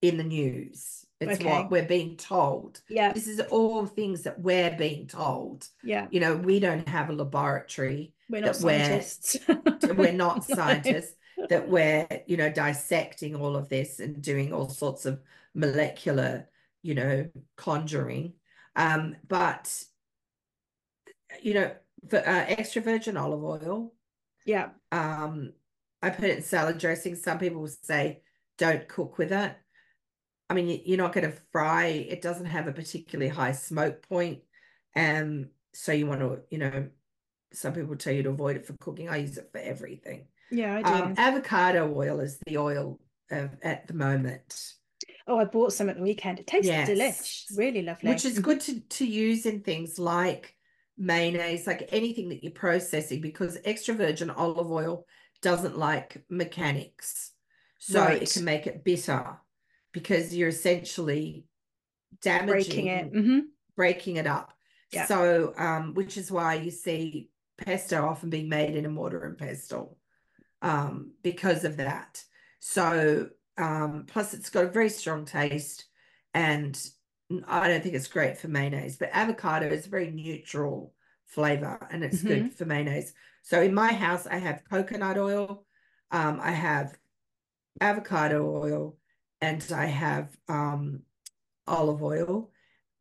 [0.02, 1.03] in the news.
[1.20, 1.48] It's Okay.
[1.48, 2.82] what we're being told.
[2.88, 5.68] yeah, This is all things that we're being told.
[5.82, 6.08] yeah.
[6.10, 9.36] You know, we don't have a laboratory, We're not that we're- scientists.
[9.96, 10.54] we're not No.
[10.56, 11.14] scientists,
[11.48, 15.20] that we're, you know, dissecting all of this and doing all sorts of
[15.54, 16.48] molecular,
[16.82, 18.34] you know, conjuring.
[18.76, 19.72] Um, but
[21.42, 21.70] you know,
[22.08, 23.94] for uh, extra virgin olive oil,
[24.44, 25.52] Yeah, um,
[26.02, 27.14] I put it in salad dressing.
[27.16, 28.22] Some people say
[28.58, 29.56] don't cook with it.
[30.54, 31.86] I mean, you- you're not going to fry.
[31.86, 34.42] It doesn't have a particularly high smoke point.
[34.94, 36.88] Um, so you want to, you know,
[37.52, 39.08] some people tell you to avoid it for cooking.
[39.08, 40.28] I use it for everything.
[40.52, 40.92] yeah, I do.
[41.06, 43.00] Um, avocado oil is the oil
[43.32, 44.74] of, at the moment,
[45.26, 46.38] oh, I bought some at the weekend.
[46.38, 46.88] It tastes Yes.
[46.88, 48.10] delish, really lovely.
[48.10, 50.54] which is good to, to use in things like
[50.96, 55.04] mayonnaise, like anything that you're processing, because extra virgin olive oil
[55.42, 57.32] doesn't like mechanics.
[57.80, 59.40] So it can make it bitter
[59.94, 61.46] because you're essentially
[62.20, 63.12] damaging breaking it.
[63.12, 63.38] hmm
[63.76, 64.52] breaking it up.
[64.92, 65.06] Yeah.
[65.06, 69.38] So, um, which is why you see pesto often being made in a mortar and
[69.38, 69.98] pestle,
[70.62, 72.22] um, because of that.
[72.60, 75.86] So, um, plus it's got a very strong taste,
[76.34, 76.78] and
[77.48, 78.96] I don't think it's great for mayonnaise.
[78.96, 80.94] But avocado is a very neutral
[81.26, 83.14] flavor, and it's good for mayonnaise.
[83.42, 85.66] So in my house, I have coconut oil,
[86.10, 86.96] um, I have
[87.80, 88.96] avocado oil,
[89.44, 91.02] and I have um,
[91.66, 92.50] olive oil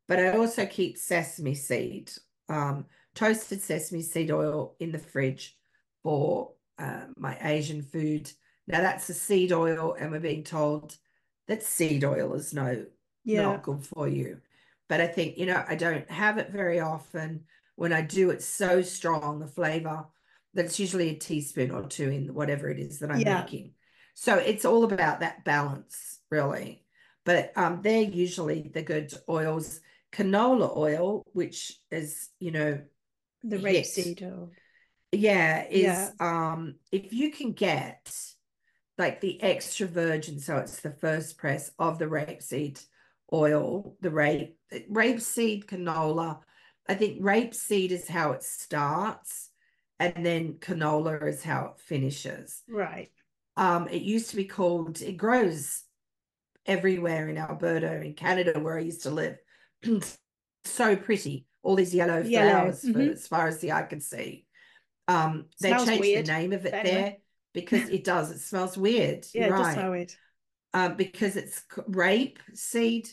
[0.08, 2.12] but I also keep sesame seed,
[2.48, 5.56] um, toasted sesame seed oil in the fridge
[6.02, 8.30] for uh, my Asian food.
[8.66, 10.96] Now that's a seed oil, and we're being told
[11.48, 12.86] that seed oil is no
[13.24, 13.42] Yeah.
[13.42, 14.40] not good for you.
[14.88, 17.44] But I think you know I don't have it very often.
[17.76, 20.06] When I do, it's so strong the flavor
[20.54, 23.40] that it's usually a teaspoon or two in whatever it is that I'm Yeah.
[23.42, 23.72] making.
[24.14, 26.82] So it's all about that balance, really.
[27.24, 29.80] But um, they're usually the good oils
[30.12, 31.58] canola oil, which
[31.90, 32.80] is, you know,
[33.42, 34.50] The rapeseed oil.
[35.12, 36.10] yeah, is Yeah.
[36.20, 36.60] um
[36.92, 38.02] if you can get
[38.96, 42.78] like the extra virgin, so it's the first press of the rapeseed
[43.32, 44.56] oil, the rape
[44.90, 46.30] rapeseed canola.
[46.88, 49.50] I think rapeseed is how it starts,
[49.98, 52.62] and then canola is how it finishes.
[52.68, 53.10] Right.
[53.56, 55.00] Um, it used to be called.
[55.00, 55.82] It grows
[56.66, 59.38] everywhere in Alberta, in Canada, where I used to live.
[60.64, 63.12] so pretty, all these yellow, Yellow, flowers, for, mhm.
[63.12, 64.46] as far as the eye can see.
[65.08, 66.94] Um, they Smells changed weird, the name of it anyway.
[66.94, 67.16] there
[67.52, 68.30] because it does.
[68.30, 69.26] It smells weird.
[69.34, 70.12] Yeah, You're it does right smell weird.
[70.72, 73.08] um, because it's rape seed.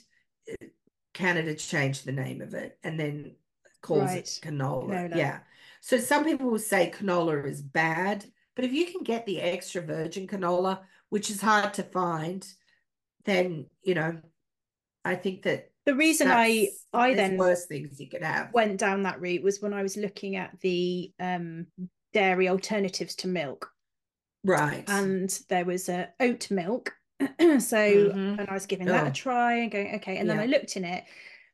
[1.14, 3.36] Canada changed the name of it and then
[3.82, 4.20] calls Right.
[4.20, 4.90] it canola.
[4.90, 5.16] Canola.
[5.16, 5.40] Yeah.
[5.82, 8.24] So some people will say canola is bad,
[8.56, 10.80] but if you can get the extra virgin canola,
[11.10, 12.48] which is hard to find,
[13.26, 14.20] then you know,
[15.06, 18.54] I think that The reason I I then worst things you could have.
[18.54, 21.68] went down that route was when I was looking at the um,
[22.14, 23.72] dairy alternatives to milk,
[24.44, 24.84] right.
[24.88, 26.94] and there was a oat milk.
[27.20, 27.28] so,
[27.78, 28.40] Mhm.
[28.40, 29.10] and I was giving that Oh.
[29.10, 30.44] a try and going okay, and then Yeah.
[30.44, 31.04] I looked in it,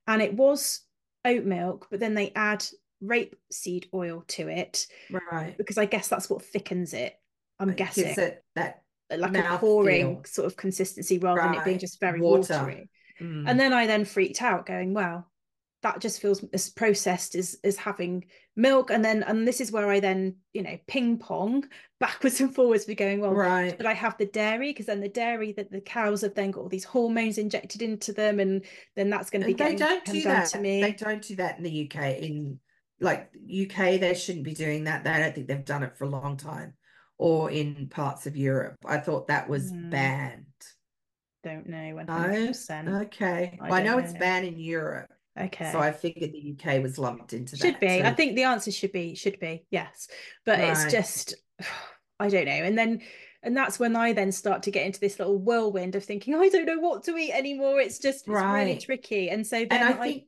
[0.07, 0.81] and it was
[1.25, 2.65] oat milk, but then they add
[3.03, 4.87] rapeseed oil to it
[5.31, 5.55] right.
[5.57, 7.13] because I guess that's what thickens it.
[7.59, 10.21] I'm It guessing it that like a pouring feel.
[10.25, 12.53] sort of consistency rather than it being just very Water.
[12.53, 12.89] watery.
[13.21, 15.31] mm, And then I then freaked out, going, "Well,
[15.83, 19.89] that just feels as processed as as having milk." And then, and this is where
[19.89, 21.63] I then, you know, ping pong
[21.99, 23.77] backwards and forwards, be going, "Well, right.
[23.77, 26.61] but I have the dairy because then the dairy that the cows have then got
[26.61, 29.77] all these hormones injected into them, and then that's going to be And they getting
[29.77, 30.49] don't do that.
[30.49, 32.17] to me." They don't do that in the UK.
[32.21, 32.59] In
[32.99, 35.03] like UK, they shouldn't be doing that.
[35.03, 36.73] They don't think they've done it for a long time.
[37.17, 38.77] Or in parts of Europe.
[38.85, 39.89] I thought that was Hmm.
[39.89, 40.45] banned.
[41.43, 42.13] Don't know one No?
[42.13, 42.89] hundred percent.
[42.89, 43.57] Okay.
[43.61, 45.11] I Well, I know don't it's banned in Europe.
[45.39, 45.71] Okay.
[45.71, 47.73] So I figured the UK was lumped into should that.
[47.73, 50.07] Should be i think the answer should be should be yes
[50.45, 51.35] but it's just
[52.19, 53.01] i don't know and then
[53.43, 56.49] and that's when i then start to get into this little whirlwind of thinking i
[56.49, 59.83] don't know what to eat anymore it's just it's really tricky and so then and
[59.83, 60.23] I I, think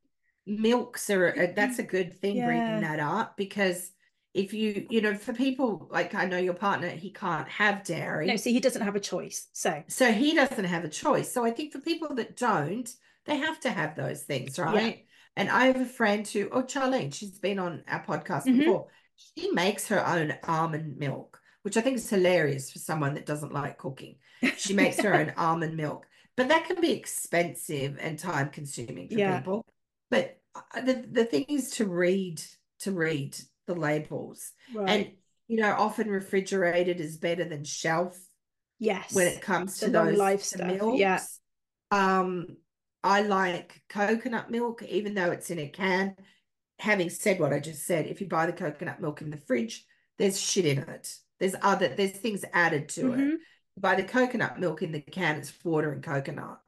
[0.45, 2.45] milks are that's a good thing Yeah.
[2.45, 3.91] bringing that up because
[4.33, 8.27] if you you know for people like I know your partner he can't have dairy.
[8.27, 9.83] No see he doesn't have a choice so.
[9.87, 11.31] So he doesn't have a choice.
[11.31, 12.89] So I think for people that don't
[13.25, 15.05] they have to have those things right?
[15.35, 18.59] And I have a friend who oh Charlene she's been on our podcast Mhm.
[18.59, 18.87] before.
[19.15, 23.53] She makes her own almond milk which I think is hilarious for someone that doesn't
[23.53, 24.15] like cooking.
[24.57, 26.05] She makes her own almond milk
[26.37, 29.39] but that can be expensive and time consuming for Yeah.
[29.39, 29.65] people.
[30.09, 32.41] But uh, the, the thing is to read
[32.79, 33.37] to read
[33.69, 34.51] the labels.
[34.73, 34.89] Right.
[34.89, 35.11] and
[35.47, 38.19] you know often refrigerated is better than shelf
[38.79, 39.13] yes.
[39.13, 41.19] when it comes the to those life stuff, yeah.
[41.91, 42.57] um
[43.03, 46.15] I like coconut milk even though it's in a can.
[46.79, 49.85] Having said what I just said if you buy the coconut milk in the fridge
[50.17, 51.15] there's shit in it.
[51.39, 53.19] There's other there's things added to it.
[53.19, 53.35] Mhm.
[53.77, 56.59] buy the coconut milk in the can it's water and coconut.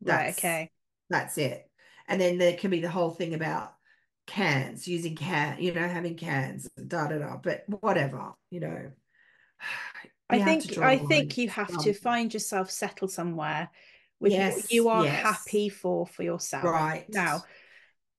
[0.00, 0.70] Right That's- okay.
[1.10, 1.70] that's it.
[2.08, 3.74] And then there can be the whole thing about
[4.28, 7.36] cans, using can, you know, having cans, da da da.
[7.36, 8.92] But whatever, you know.
[10.30, 13.70] I You to think I think you have to find yourself settled somewhere
[14.20, 15.22] with Yes, what you are yes.
[15.22, 16.64] happy for for yourself.
[16.64, 17.06] Right.
[17.08, 17.44] Now,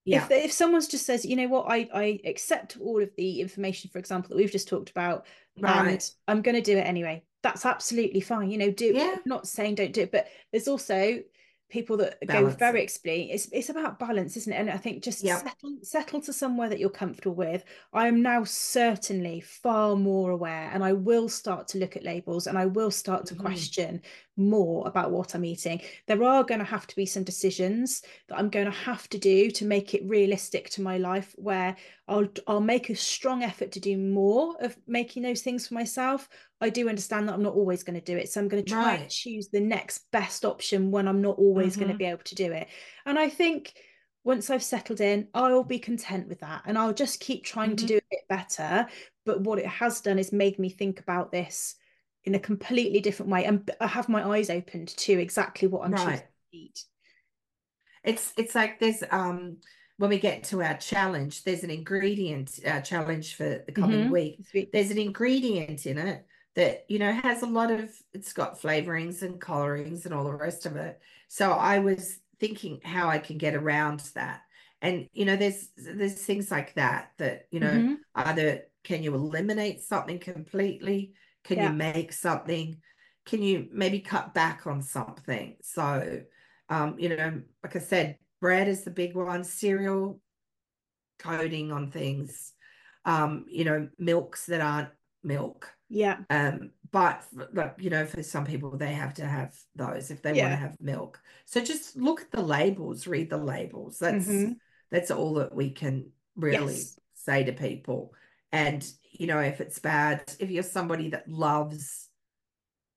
[0.06, 0.26] Yeah.
[0.26, 3.92] if if someone just says, you know what, I I accept all of the information,
[3.92, 6.12] for example, that we've just talked about, and Right.
[6.28, 7.24] I'm going to do it anyway.
[7.44, 8.50] That's absolutely fine.
[8.50, 9.12] You know, do Yeah.
[9.14, 11.22] I'm not saying don't do it, but there's also
[11.70, 12.84] people that go very it.
[12.84, 13.30] explicit.
[13.32, 14.56] It's it's about balance, isn't it?
[14.58, 15.40] And I think just Yep.
[15.40, 17.64] settle settle to somewhere that you're comfortable with.
[17.94, 22.48] I am now certainly far more aware, and I will start to look at labels,
[22.48, 23.70] and I will start to Mhm.
[23.76, 24.02] question
[24.38, 25.82] more about what I'm eating.
[26.08, 29.18] There are going to have to be some decisions that I'm going to have to
[29.18, 31.76] do to make it realistic to my life, where
[32.08, 36.30] I'll I'll make a strong effort to do more of making those things for myself.
[36.62, 38.70] I do understand that I'm not always going to do it, so I'm going to
[38.70, 42.24] try and choose the next best option when I'm not always going to be able
[42.24, 42.68] to do it.
[43.06, 43.74] And I think
[44.24, 47.86] once I've settled in, I'll be content with that, and I'll just keep trying to
[47.86, 47.88] Mhm.
[47.88, 48.88] do a bit better.
[49.26, 51.76] But what it has done is made me think about this
[52.26, 55.94] in a completely different way, and I have my eyes opened to exactly what I'm
[55.96, 56.28] choosing Right.
[56.52, 56.84] to eat.
[58.04, 59.58] It's it's like there's um
[59.98, 64.12] when we get to our challenge, there's an ingredient uh, challenge for the coming Mhm.
[64.12, 64.40] week.
[64.72, 66.26] There's an ingredient in it
[66.56, 70.34] that you know has a lot of it's got flavorings and colorings and all the
[70.34, 71.00] rest of it.
[71.28, 74.42] So i was thinking how i can get around that.
[74.82, 77.98] And you know there's there's things like that that you know Mhm.
[78.16, 81.14] either can you eliminate something completely?
[81.44, 81.72] Can Yeah.
[81.72, 82.82] you make something?
[83.26, 85.58] Can you maybe cut back on something?
[85.62, 86.24] So
[86.70, 90.22] um you know like i said bread is the big one cereal
[91.20, 92.54] coating on things.
[93.06, 94.90] Um you know milks that aren't
[95.24, 96.20] milk Yeah.
[96.30, 100.34] Um, but but you know, for some people, they have to have those if they
[100.34, 101.22] want to have milk.
[101.46, 104.00] So just look at the labels, read the labels.
[104.00, 104.60] That's Mhm.
[104.92, 107.00] that's all that we can really Yes.
[107.14, 108.14] say to people.
[108.52, 112.10] And you know, if it's bad, if you're somebody that loves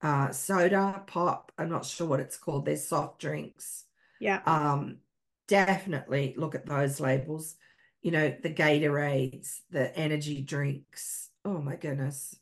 [0.02, 3.84] uh soda, pop, I'm not sure what it's called, there's soft drinks.
[4.18, 4.42] Yeah.
[4.46, 4.98] Um,
[5.48, 7.56] definitely look at those labels.
[8.02, 11.30] You know, the Gatorades, the energy drinks.
[11.44, 12.36] Oh my goodness.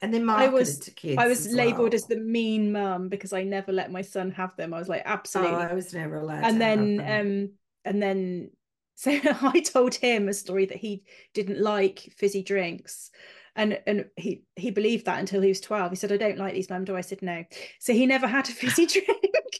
[0.00, 1.18] And they're I was to kids.
[1.18, 4.56] I was as labeled as the mean mum because I never let my son have
[4.56, 4.72] them.
[4.74, 5.56] I was like, Oh, absolutely.
[5.56, 7.50] I was never allowed to and then um
[7.84, 8.50] and then
[8.94, 9.10] so
[9.42, 13.10] I told him a story that he didn't like fizzy drinks.
[13.54, 15.90] And and he he believed that until he was 12.
[15.90, 16.84] He said, I don't like these, mum.
[16.84, 17.44] Do I said no.
[17.80, 19.08] So he never had a fizzy drink.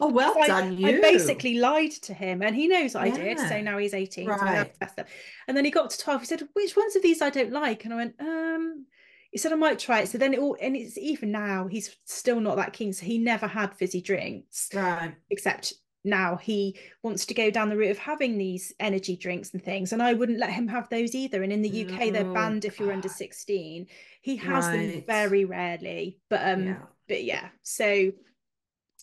[0.00, 0.88] Oh, well So I- done, you.
[0.88, 3.38] I basically lied to him and he knows I did.
[3.38, 4.26] So now he's 18.
[4.26, 4.96] So I have Right.
[4.96, 5.06] them.
[5.46, 6.20] And then he got to 12.
[6.22, 7.84] He said, Which ones of these I don't like?
[7.84, 8.86] And I went, um,
[9.32, 10.08] he said I might try it.
[10.08, 12.92] So then it all and it's even now he's still not that keen.
[12.92, 15.14] So he never had fizzy drinks, Right.
[15.30, 15.72] except
[16.04, 19.92] now he wants to go down the route of having these energy drinks and things.
[19.92, 21.42] And I wouldn't let him have those either.
[21.42, 23.86] And in the UK, they're banned if you're under 16.
[24.20, 26.18] He has them very rarely.
[26.28, 26.78] But um, Yeah.
[27.08, 27.48] but yeah.
[27.62, 28.10] So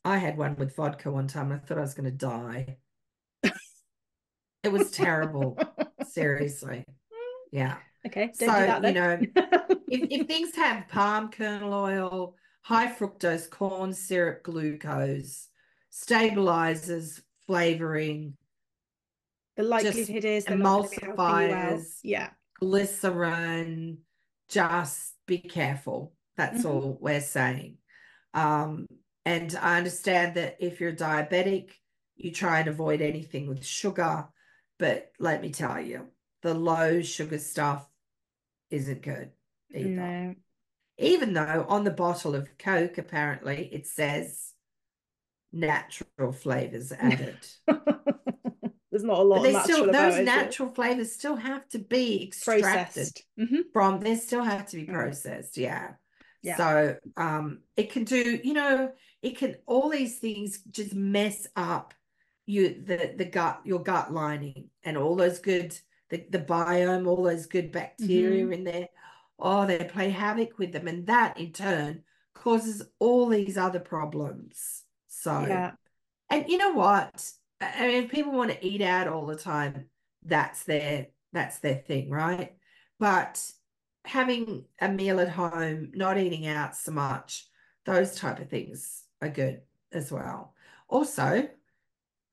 [0.06, 1.52] I had one with vodka one time.
[1.52, 2.78] I thought I was going to die.
[4.62, 5.58] It was terrible.
[6.10, 6.84] Seriously.
[7.52, 7.78] Yeah.
[8.06, 9.20] Okay, don't So, do that you know,
[9.90, 15.48] if, if things have palm kernel oil, high fructose corn syrup, glucose,
[15.90, 18.36] stabilizers, flavoring,
[19.56, 21.82] the likelihood is they're not going to be helping you out.
[21.82, 22.30] emulsifiers, Yeah.
[22.60, 23.98] glycerin,
[24.48, 26.14] just be careful.
[26.38, 26.70] That's Mhm.
[26.70, 27.78] all we're saying.
[28.34, 28.88] Um,
[29.26, 31.72] and I understand that if you're diabetic,
[32.16, 34.28] you try and avoid anything with sugar,
[34.78, 36.08] but let me tell you,
[36.42, 37.88] the low sugar stuff
[38.70, 39.32] isn't good
[39.74, 39.90] either.
[39.90, 40.36] No.
[40.98, 44.54] Even though on the bottle of Coke, apparently it says
[45.52, 47.38] natural flavors added.
[48.92, 50.26] There's not a lot But they still, those it, is it?
[50.26, 53.10] natural flavors still have to be extracted.
[53.40, 53.72] Mhm.
[53.72, 54.94] from, they still have to be Mm.
[54.94, 55.58] processed.
[55.58, 55.94] Yeah.
[56.42, 56.58] Yeah.
[56.58, 61.94] So um it can do, you know, it can all these things just mess up
[62.46, 65.78] you the the gut, your gut lining and all those good
[66.10, 68.54] the, the biome, all those good bacteria Mm-hmm.
[68.54, 68.88] in there.
[69.40, 72.04] Oh, they play havoc with them, and that in turn
[72.34, 74.84] causes all these other problems.
[75.08, 75.72] So Yeah.
[76.30, 77.32] and you know what?
[77.62, 79.90] I mean, if people want to eat out all the time,
[80.24, 82.56] that's their that's their thing, right?
[83.00, 83.44] But
[84.06, 87.48] having a meal at home, not eating out so much,
[87.86, 90.54] those type of things are good as well.
[90.88, 91.48] Also,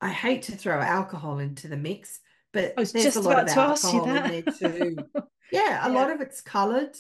[0.01, 2.21] I hate to throw alcohol into the mix,
[2.57, 4.43] but I was there's just a lot of about to ask you alcohol in there
[4.43, 5.05] too.
[5.53, 5.95] Yeah, a Yeah.
[5.95, 6.97] lot of it's colored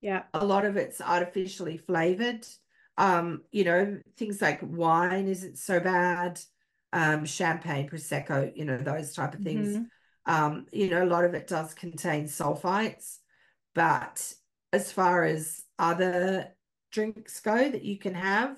[0.00, 0.22] Yeah.
[0.34, 2.46] a lot of it's artificially flavored.
[2.96, 6.40] Um, you know, things like wine isn't so bad.
[6.92, 9.74] Um, champagne, prosecco, you know, those type of things.
[9.74, 9.86] Mhm.
[10.26, 13.18] Um, you know, a lot of it does contain sulfites,
[13.74, 14.34] but
[14.72, 16.54] as far as other
[16.92, 18.56] drinks go that you can have,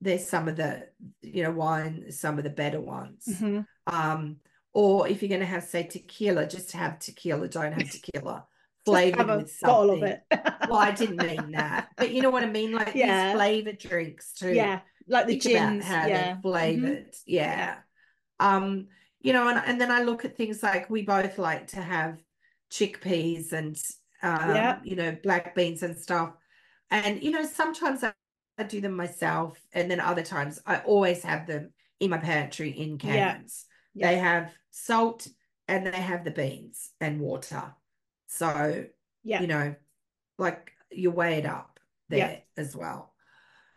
[0.00, 0.88] there's some of the,
[1.22, 3.26] you know, wine, some of the better ones.
[3.26, 3.66] Mhm.
[3.86, 4.36] Um,
[4.76, 8.46] or if you're going to have, say, tequila, just have tequila, don't have tequila have
[8.84, 10.16] flavored with something.
[10.68, 12.72] Well, I didn't mean that, but you know what I mean?
[12.72, 13.28] Like Yeah.
[13.28, 14.54] these flavored drinks too.
[14.54, 15.84] yeah, like the gins.
[15.84, 16.16] how Yeah.
[16.24, 16.42] they're Mhm.
[16.42, 17.14] flavored.
[17.24, 17.76] Yeah.
[18.40, 18.88] Um,
[19.20, 22.18] you know, and, and then I look at things like we both like to have
[22.70, 23.76] chickpeas and
[24.22, 24.80] um, Yeah.
[24.82, 26.34] you know, black beans and stuff.
[26.90, 28.12] And you know, sometimes I,
[28.58, 32.70] I do them myself, and then other times I always have them in my pantry
[32.70, 33.66] in cans.
[33.96, 34.10] Yeah.
[34.10, 35.26] They have salt
[35.68, 37.74] and they have the beans and water.
[38.28, 38.84] So
[39.24, 39.40] Yeah.
[39.40, 39.74] you know,
[40.38, 42.18] like you weigh it up there
[42.56, 42.62] Yeah.
[42.62, 43.14] as well.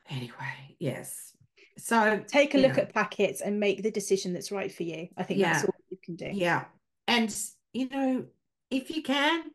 [0.09, 1.33] Anyway, yes.
[1.77, 5.07] So Take a look know, at packets and make the decision that's right for you.
[5.15, 5.67] I think that's Yeah.
[5.67, 6.29] all you can do.
[6.33, 6.65] yeah.
[7.07, 7.35] And
[7.71, 8.25] you know,
[8.69, 9.51] if you can,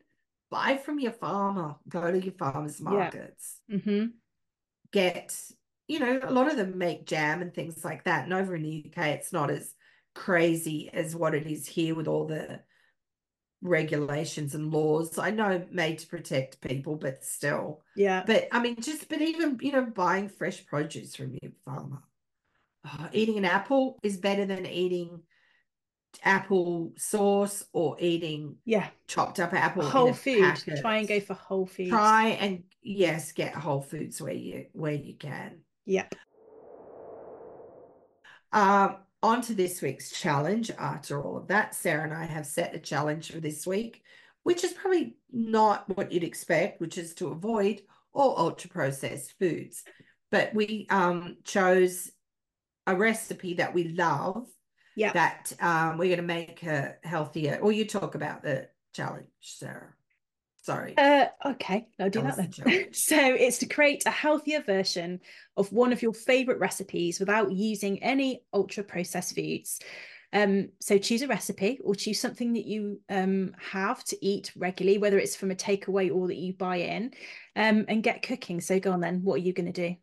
[0.49, 2.89] buy from your farmer, go to your farmers Yeah.
[2.89, 4.05] markets, hmm
[4.91, 5.37] get,
[5.87, 8.23] you know, a lot of them make jam and things like that.
[8.23, 9.73] And over in the UK, it's not as
[10.15, 12.61] crazy as what it is here with all the
[13.61, 15.17] regulations and laws.
[15.17, 17.81] I know made to protect people, but still.
[17.95, 18.23] Yeah.
[18.25, 22.01] But I mean, just but even you know, buying fresh produce from your farmer.
[22.85, 25.21] Oh, eating an apple is better than eating
[26.23, 28.87] apple sauce or eating Yeah.
[29.07, 30.55] chopped up apple Whole food.
[30.81, 34.93] Try and go for whole food Try and yes, get whole foods where you where
[34.93, 35.59] you can.
[35.85, 36.07] Yeah.
[38.51, 40.69] Um, on to this week's challenge.
[40.77, 44.03] After all of that, Sarah and I have set a challenge for this week,
[44.43, 47.81] which is probably not what you'd expect, which is to avoid
[48.13, 49.83] all ultra processed foods.
[50.29, 52.11] But we um, chose
[52.85, 54.45] a recipe that we love
[54.95, 55.11] Yeah.
[55.13, 57.57] that um, we're going to make her healthier.
[57.63, 59.94] Or you talk about the challenge, Sarah.
[60.65, 60.95] Sorry.
[60.97, 62.87] Uh, okay, I'll do That that then.
[62.91, 65.19] so it's to create a healthier version
[65.55, 69.79] of one of your favorite recipes without using any ultra processed foods.
[70.33, 74.97] Um, so choose a recipe or choose something that you um, have to eat regularly,
[74.97, 77.13] whether it's from a takeaway or that you buy in,
[77.55, 78.59] um, and get cooking.
[78.59, 79.21] So go on then.
[79.23, 79.95] What are you going to do?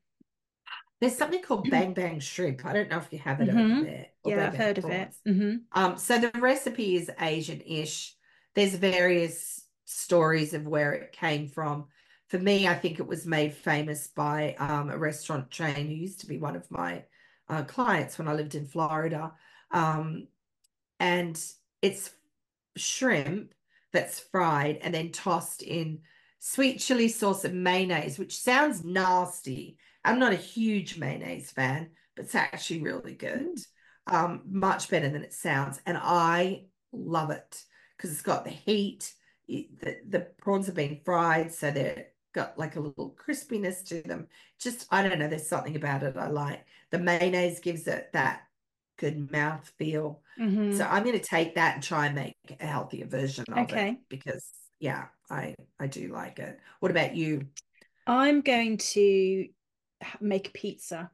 [1.00, 2.64] There's something called Bang Bang Shrimp.
[2.64, 3.82] I don't know if you have it over Mhm.
[3.82, 4.06] there.
[4.22, 5.08] or Yeah, Bang I've Bang heard of it.
[5.08, 5.20] prawns.
[5.26, 8.14] hmm Um, so the recipe is Asian-ish.
[8.54, 11.86] There's various stories of where it came from.
[12.28, 16.20] For me, I think it was made famous by um, a restaurant chain who used
[16.20, 17.04] to be one of my
[17.48, 19.32] uh, clients when I lived in Florida.
[19.70, 20.28] Um,
[20.98, 21.38] and
[21.82, 22.10] it's
[22.76, 23.52] shrimp
[23.92, 26.00] that's fried and then tossed in
[26.38, 29.76] sweet chili sauce and mayonnaise, which sounds nasty.
[30.04, 33.58] I'm not a huge mayonnaise fan, but it's actually really good.
[34.06, 35.80] Um, much better than it sounds.
[35.86, 37.62] And I love it
[37.96, 39.12] because it's got the heat.
[39.48, 44.28] The, the prawns have been fried, so they've got like a little crispiness to them.
[44.58, 46.64] Just, I don't know, there's something about it I like.
[46.90, 48.44] The mayonnaise gives it that
[48.96, 50.22] good mouth feel.
[50.38, 53.72] hmm So I'm going to take that and try and make a healthier version of
[53.72, 54.48] it because
[54.80, 56.58] yeah, I I do like it.
[56.80, 57.46] What about you?
[58.06, 59.48] I'm going to
[60.20, 61.10] make a pizza.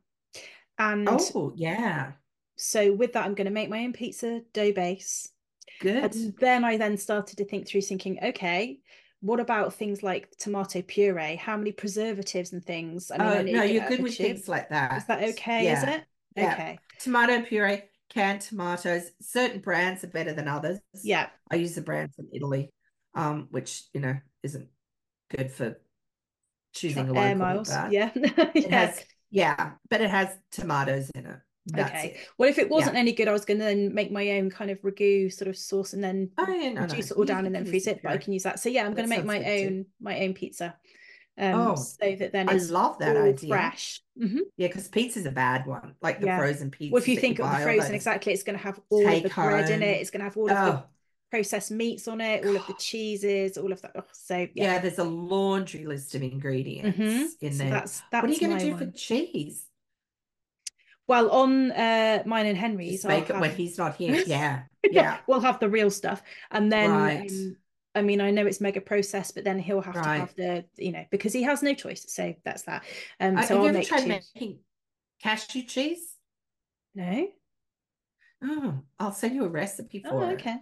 [0.78, 2.12] And Oh, yeah.
[2.56, 5.32] so with that, I'm going to make my own pizza dough base.
[5.80, 6.14] Good.
[6.14, 8.80] And then I then started to think through thinking, okay,
[9.20, 11.36] what about things like tomato puree?
[11.36, 13.10] How many preservatives and things?
[13.10, 14.96] I mean, Oh, know no, you're good with things like that.
[14.96, 15.72] Is that okay?
[15.72, 16.04] Is it?
[16.36, 16.52] Yeah.
[16.52, 16.78] Okay.
[17.00, 19.10] Tomato puree, canned tomatoes.
[19.20, 20.78] Certain brands are better than others.
[21.02, 21.28] Yeah.
[21.50, 22.72] I use the brand from Italy,
[23.14, 24.68] um, which, you know, isn't
[25.36, 25.80] good for
[26.74, 27.70] choosing a Air miles.
[27.90, 28.10] Yeah.
[28.54, 28.68] yeah.
[28.70, 31.38] has, yeah, but it has tomatoes in it.
[31.72, 32.06] That's Okay.
[32.08, 32.16] it.
[32.38, 34.70] Well, if it wasn't any good, I was going to then make my own kind
[34.70, 36.86] of ragu sort of sauce and then Oh, yeah, no, no.
[36.86, 38.00] reduce it all You down and then freeze it.
[38.02, 38.58] But I can use that.
[38.60, 39.66] So yeah, I'm going to make my good too.
[39.66, 40.76] own my own pizza.
[41.40, 43.48] Um, Oh, so that then I love that idea.
[43.48, 44.02] fresh.
[44.20, 44.40] Mhm.
[44.56, 46.38] Yeah, because pizza's a bad one, like the Yeah.
[46.38, 46.92] frozen pizza.
[46.94, 49.28] Well, if you think of the frozen, exactly, it's going to have all of the
[49.28, 50.00] take bread in it.
[50.00, 50.82] It's going to have all of the Oh,
[51.30, 53.92] processed meats on it, all of the cheeses, all of that.
[53.94, 54.48] Oh, so yeah.
[54.54, 54.78] yeah.
[54.80, 57.28] there's a laundry list of ingredients Mhm.
[57.40, 57.70] in So there.
[57.70, 58.92] that's what are you going to do one.
[58.92, 59.67] for cheese?
[61.09, 64.22] Well, on uh, mine and Henry's, Just I'll make it when he's not here.
[64.26, 67.30] Yeah, yeah, we'll have the real stuff, and then Right.
[67.30, 67.56] um,
[67.94, 70.92] I mean, I know it's mega processed, but then he'll have to have the, you
[70.92, 72.04] know, because he has no choice.
[72.12, 72.84] So that's that.
[73.20, 74.61] Um, Uh, so have you I'll ever make tried making
[75.22, 76.16] cashew cheese?
[76.94, 77.28] No.
[78.42, 80.32] Oh, I'll send you a recipe Oh, for it.
[80.32, 80.56] okay.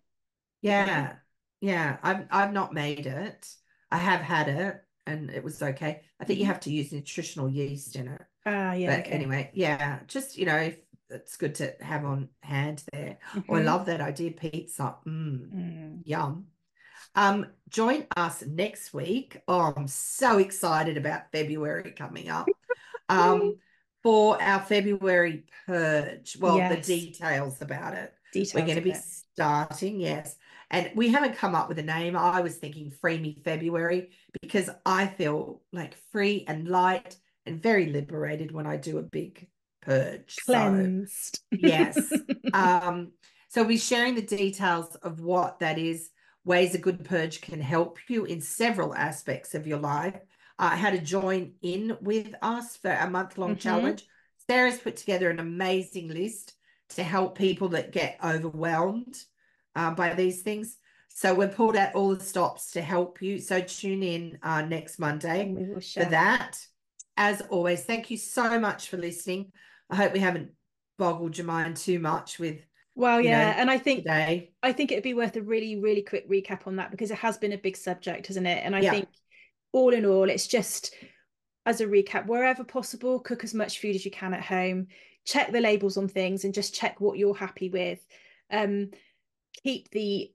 [0.62, 1.16] Yeah,
[1.60, 1.98] yeah.
[2.02, 3.48] I've I've not made it.
[3.90, 6.02] I have had it, and it was okay.
[6.20, 6.48] I think you Mhm.
[6.48, 8.22] have to use nutritional yeast in it.
[8.46, 8.96] Ah, yeah.
[8.96, 9.10] But okay.
[9.12, 10.78] anyway, yeah, just you know, if
[11.10, 13.18] it's good to have on hand there.
[13.34, 13.64] Oh, I Mhm.
[13.64, 14.96] love that idea, pizza.
[15.06, 16.02] Mm, Mm.
[16.06, 16.46] yum.
[17.14, 19.40] Um, join us next week.
[19.48, 22.48] Oh, I'm so excited about February coming up.
[23.08, 23.58] Um,
[24.02, 26.36] for our February purge.
[26.40, 28.14] Well, the details about it.
[28.32, 29.02] Details We're going to be it.
[29.34, 30.36] starting, yes.
[30.70, 32.16] And we haven't come up with a name.
[32.16, 34.10] I was thinking Free Me February
[34.42, 37.16] because I feel like free and light
[37.46, 39.48] and very liberated when I do a big
[39.82, 40.36] purge.
[40.36, 41.40] So, Cleansed.
[41.50, 42.10] yes.
[42.52, 43.12] um,
[43.48, 46.10] so we'll be sharing the details of what that is,
[46.44, 50.18] ways a good purge can help you in several aspects of your life.
[50.58, 53.60] Uh, how to join in with us for a month-long Mhm.
[53.60, 54.06] challenge.
[54.48, 56.54] Sarah's put together an amazing list
[56.90, 59.18] to help people that get overwhelmed
[59.74, 60.78] uh, by these things.
[61.08, 63.38] So we've pulled out all the stops to help you.
[63.38, 65.54] So tune in uh, next Monday
[65.94, 66.58] for that.
[67.16, 69.52] As always, thank you so much for listening.
[69.88, 70.50] I hope we haven't
[70.98, 72.60] boggled your mind too much with
[72.94, 74.52] Well, you know, yeah, and I think today.
[74.62, 77.38] I think it'd be worth a really, really quick recap on that because it has
[77.38, 78.62] been a big subject, hasn't it?
[78.64, 78.90] And I Yeah.
[78.90, 79.08] think
[79.72, 80.94] all in all, it's just
[81.64, 84.86] as a recap, wherever possible, cook as much food as you can at home,
[85.24, 88.04] check the labels on things and just check what you're happy with.
[88.50, 88.90] Um,
[89.62, 90.32] keep the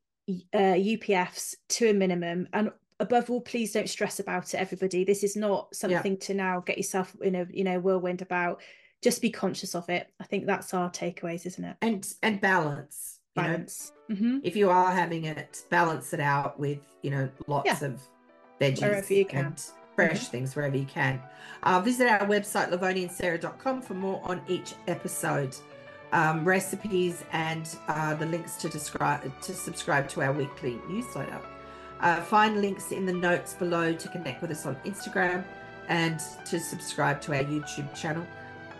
[0.53, 2.71] uh, UPFs to a minimum and
[3.01, 6.77] above all please don't stress about it everybody this is not something to now get
[6.77, 8.61] yourself in a you know whirlwind about
[9.01, 13.19] just be conscious of it i think that's our takeaways isn't it And and balance.
[13.35, 17.29] You know, balance hmm if you are having it, balance it out with, you know,
[17.47, 17.87] lots Yeah.
[17.87, 18.01] of
[18.59, 19.45] veggies Wherever you can.
[19.45, 19.63] and
[19.95, 21.21] fresh things wherever you can.
[21.63, 25.55] Uh, visit our website, lovoniandsarah.com, for more on each episode,
[26.11, 31.39] um, recipes, and uh, the links to, describe, to subscribe to our weekly newsletter.
[32.01, 35.43] Uh, find links in the notes below to connect with us on Instagram,
[35.87, 38.25] and to subscribe to our YouTube channel.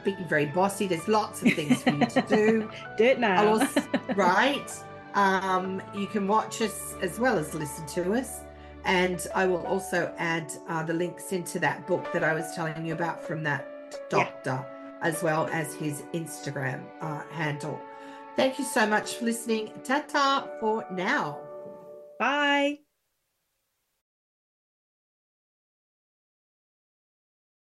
[0.04, 2.70] Being very bossy, there's lots of things for you to do.
[2.98, 3.48] do it now.
[3.48, 3.84] Also,
[4.16, 4.72] right.
[5.14, 8.40] Um, you can watch us as well as listen to us.
[8.86, 12.84] And I will also add uh, the links into that book that I was telling
[12.86, 13.68] you about from that
[14.10, 14.98] doctor, yeah.
[15.02, 17.80] as well as his Instagram uh, handle.
[18.36, 19.72] Thank you so much for listening.
[19.84, 21.40] Ta ta for now.